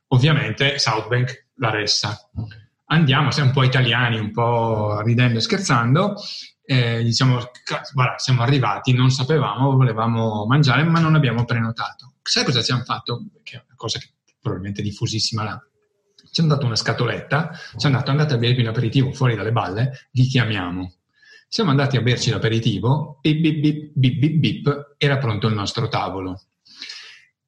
[0.09, 2.15] Ovviamente South Bank la ressa.
[2.89, 6.17] Andiamo, siamo un po' italiani, un po' ridendo e scherzando,
[6.67, 7.41] eh, diciamo,
[7.95, 12.14] guarda, siamo arrivati, non sapevamo, volevamo mangiare, ma non abbiamo prenotato.
[12.27, 13.27] Sai cosa ci hanno fatto?
[13.43, 14.09] Che è una cosa che
[14.41, 15.63] probabilmente è diffusissima là.
[16.31, 19.53] Ci hanno dato una scatoletta, ci hanno detto andate a bervi un aperitivo fuori dalle
[19.53, 20.95] balle, vi chiamiamo.
[21.47, 25.89] Siamo andati a berci l'aperitivo e bip bip bip bip bip era pronto il nostro
[25.89, 26.47] tavolo.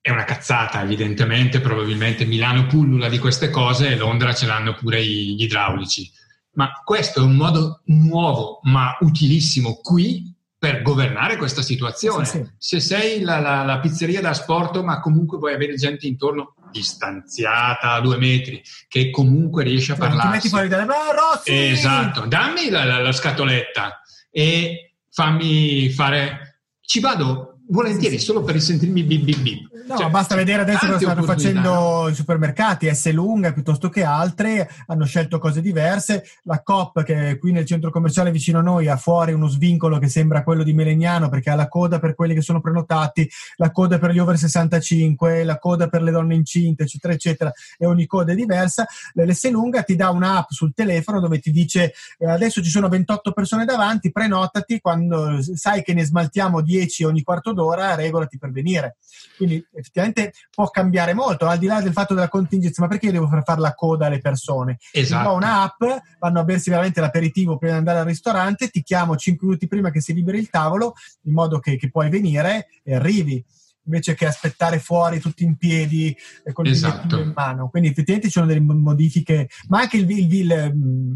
[0.01, 5.05] È una cazzata, evidentemente, probabilmente Milano pullula di queste cose e Londra ce l'hanno pure
[5.05, 6.13] gli idraulici
[6.57, 12.25] ma questo è un modo nuovo ma utilissimo qui per governare questa situazione.
[12.25, 12.51] Sì, sì.
[12.57, 17.93] Se sei la, la, la, pizzeria da sport, ma comunque vuoi avere gente intorno distanziata
[17.93, 20.29] a due metri, che comunque riesce a parlare.
[20.29, 21.53] Ti metti fuori dalle Rossi!
[21.53, 24.01] Esatto, dammi la, la, scatoletta
[24.31, 26.61] e fammi fare.
[26.81, 29.75] Ci vado volentieri solo per risentirmi bip bip bip.
[29.87, 34.69] No, cioè, basta vedere adesso cosa stanno facendo i supermercati, S lunga piuttosto che altre,
[34.87, 36.25] hanno scelto cose diverse.
[36.43, 40.09] La Coop che qui nel centro commerciale vicino a noi ha fuori uno svincolo che
[40.09, 43.99] sembra quello di Melegnano perché ha la coda per quelli che sono prenotati, la coda
[43.99, 48.33] per gli over 65, la coda per le donne incinte, eccetera, eccetera, e ogni coda
[48.33, 48.87] è diversa.
[49.15, 53.31] L'S lunga ti dà un'app sul telefono dove ti dice eh, adesso ci sono 28
[53.31, 58.99] persone davanti, prenotati, quando sai che ne smaltiamo 10 ogni quarto d'ora, regolati per venire.
[59.37, 63.13] Quindi effettivamente può cambiare molto, al di là del fatto della contingenza, ma perché io
[63.13, 64.79] devo far fare la coda alle persone?
[64.93, 65.31] Esatto.
[65.31, 65.83] Ho un'app,
[66.21, 69.91] vanno a bersi veramente l'aperitivo prima di andare al ristorante, ti chiamo 5 minuti prima
[69.91, 73.45] che si liberi il tavolo, in modo che, che puoi venire e arrivi
[73.87, 77.19] invece che aspettare fuori tutti in piedi e con esatto.
[77.19, 77.69] in mano.
[77.69, 81.13] Quindi effettivamente ci sono delle modifiche, ma anche il, il, il, mm,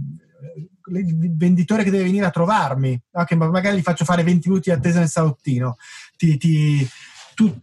[0.99, 3.25] il venditore che deve venire a trovarmi, no?
[3.25, 5.77] che magari gli faccio fare 20 minuti di attesa nel salottino,
[6.17, 6.89] ti, ti,
[7.35, 7.59] tu,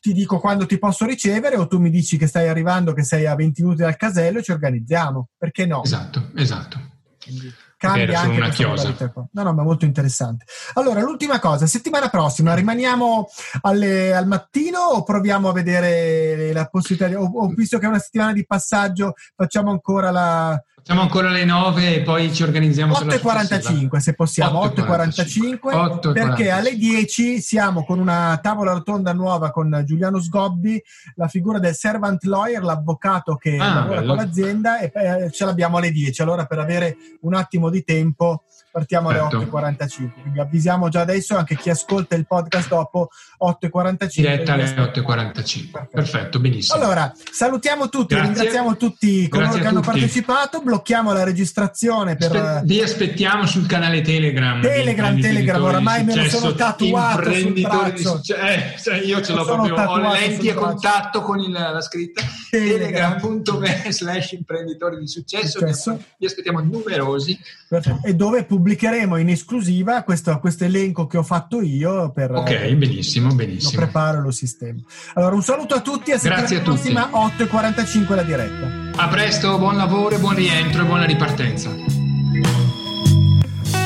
[0.00, 3.26] ti dico quando ti posso ricevere o tu mi dici che stai arrivando, che sei
[3.26, 5.28] a 20 minuti dal casello e ci organizziamo.
[5.36, 5.82] Perché no?
[5.82, 6.80] Esatto, esatto.
[7.22, 8.94] Quindi cambia anche una chiosa.
[9.32, 10.44] No, no, ma molto interessante.
[10.74, 13.28] Allora, l'ultima cosa, settimana prossima rimaniamo
[13.62, 17.18] alle, al mattino o proviamo a vedere la possibilità?
[17.18, 21.44] Ho, ho visto che è una settimana di passaggio, facciamo ancora la, Facciamo ancora le
[21.44, 28.38] 9 e poi ci organizziamo 8.45 se possiamo, 8.45 perché alle 10 siamo con una
[28.42, 30.82] tavola rotonda nuova con Giuliano Sgobbi,
[31.16, 34.14] la figura del servant lawyer, l'avvocato che ah, lavora bello.
[34.14, 36.22] con l'azienda e eh, ce l'abbiamo alle 10.
[36.22, 39.88] Allora per avere un attimo di tempo partiamo alle 8.45.
[39.88, 40.20] Certo.
[40.20, 43.10] Quindi avvisiamo già adesso anche chi ascolta il podcast dopo
[43.44, 44.08] 8.45.
[44.14, 45.70] Diretta alle 8.45.
[45.70, 45.88] Perfetto.
[45.90, 46.40] Perfetto.
[46.40, 46.80] benissimo.
[46.80, 48.32] Allora, salutiamo tutti, Grazie.
[48.32, 52.62] ringraziamo tutti coloro Grazie che hanno partecipato, blocchiamo la registrazione per...
[52.64, 54.60] Vi aspettiamo sul canale Telegram.
[54.60, 57.56] Telegram, Telegram, oramai me lo sono tatuato sul
[57.96, 58.34] successo.
[58.36, 63.86] Eh, cioè io ce l'ho proprio, ho lenti a contatto con il, la scritta telegram.me
[63.90, 65.58] slash imprenditori di successo.
[65.58, 66.02] successo.
[66.16, 67.38] Vi aspettiamo numerosi.
[67.68, 68.06] Perfetto.
[68.06, 72.10] E dove pubblicheremo in esclusiva questo, questo, elenco che ho fatto io.
[72.10, 73.70] Per, ok, benissimo, benissimo.
[73.70, 74.80] Lo preparo e lo sistema.
[75.14, 76.10] Allora, un saluto a tutti.
[76.10, 76.90] A Grazie a tutti.
[76.90, 79.00] prossima 8.45 la diretta.
[79.00, 81.70] A presto, buon lavoro, buon rientro e buona ripartenza.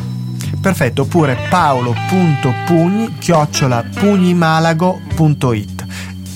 [0.59, 5.85] Perfetto, oppure paolo.pugni chiocciola pugnimalago.it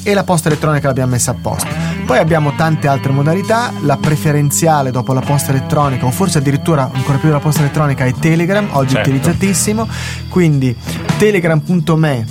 [0.03, 1.86] e la posta elettronica l'abbiamo messa apposta.
[2.07, 7.17] Poi abbiamo tante altre modalità, la preferenziale dopo la posta elettronica o forse addirittura ancora
[7.17, 9.09] più della posta elettronica è Telegram, oggi certo.
[9.09, 9.85] utilizzatissimo,
[10.29, 10.73] quindi
[11.17, 12.25] telegram.me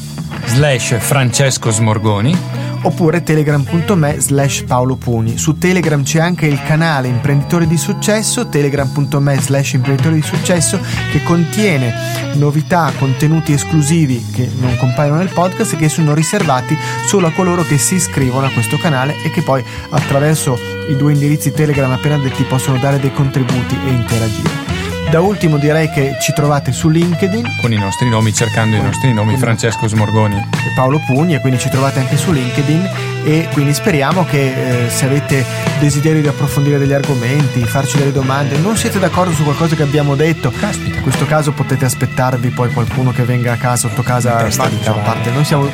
[0.47, 5.37] slash Francesco Smorgoni oppure telegram.me slash Paolo Pugni.
[5.37, 10.79] Su Telegram c'è anche il canale Imprenditori di Successo, telegram.me slash Imprenditori di Successo,
[11.11, 11.93] che contiene
[12.35, 16.77] novità, contenuti esclusivi che non compaiono nel podcast e che sono riservati
[17.07, 20.57] solo a coloro che si iscrivono a questo canale e che poi attraverso
[20.89, 24.66] i due indirizzi Telegram appena detti possono dare dei contributi e interagire.
[25.11, 27.59] Da ultimo direi che ci trovate su LinkedIn.
[27.61, 30.37] Con i nostri nomi, cercando i nostri nomi, Francesco Smorgoni.
[30.37, 32.91] E Paolo Pugni, e quindi ci trovate anche su LinkedIn.
[33.25, 35.45] E quindi speriamo che eh, se avete
[35.79, 40.17] desiderio di approfondire degli argomenti, farci delle domande, non siete d'accordo su qualcosa che abbiamo
[40.17, 40.97] detto, Caspita.
[40.97, 45.31] in questo caso potete aspettarvi poi qualcuno che venga a casa sotto casa, diciamo parte,
[45.31, 45.69] noi siamo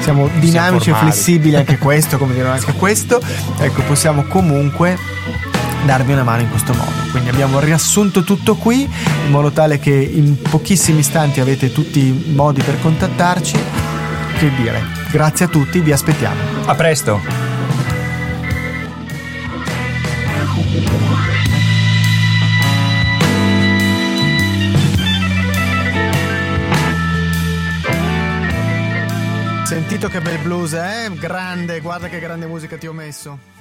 [0.00, 3.20] siamo dinamici e flessibili anche questo, come dire anche questo,
[3.58, 4.96] ecco possiamo comunque
[5.84, 7.10] darvi una mano in questo modo.
[7.10, 12.32] Quindi abbiamo riassunto tutto qui in modo tale che in pochissimi istanti avete tutti i
[12.34, 13.58] modi per contattarci.
[14.38, 16.40] Che dire, grazie a tutti, vi aspettiamo.
[16.66, 17.46] A presto!
[29.64, 31.10] Sentito che bel blues, eh?
[31.18, 33.57] Grande, guarda che grande musica ti ho messo.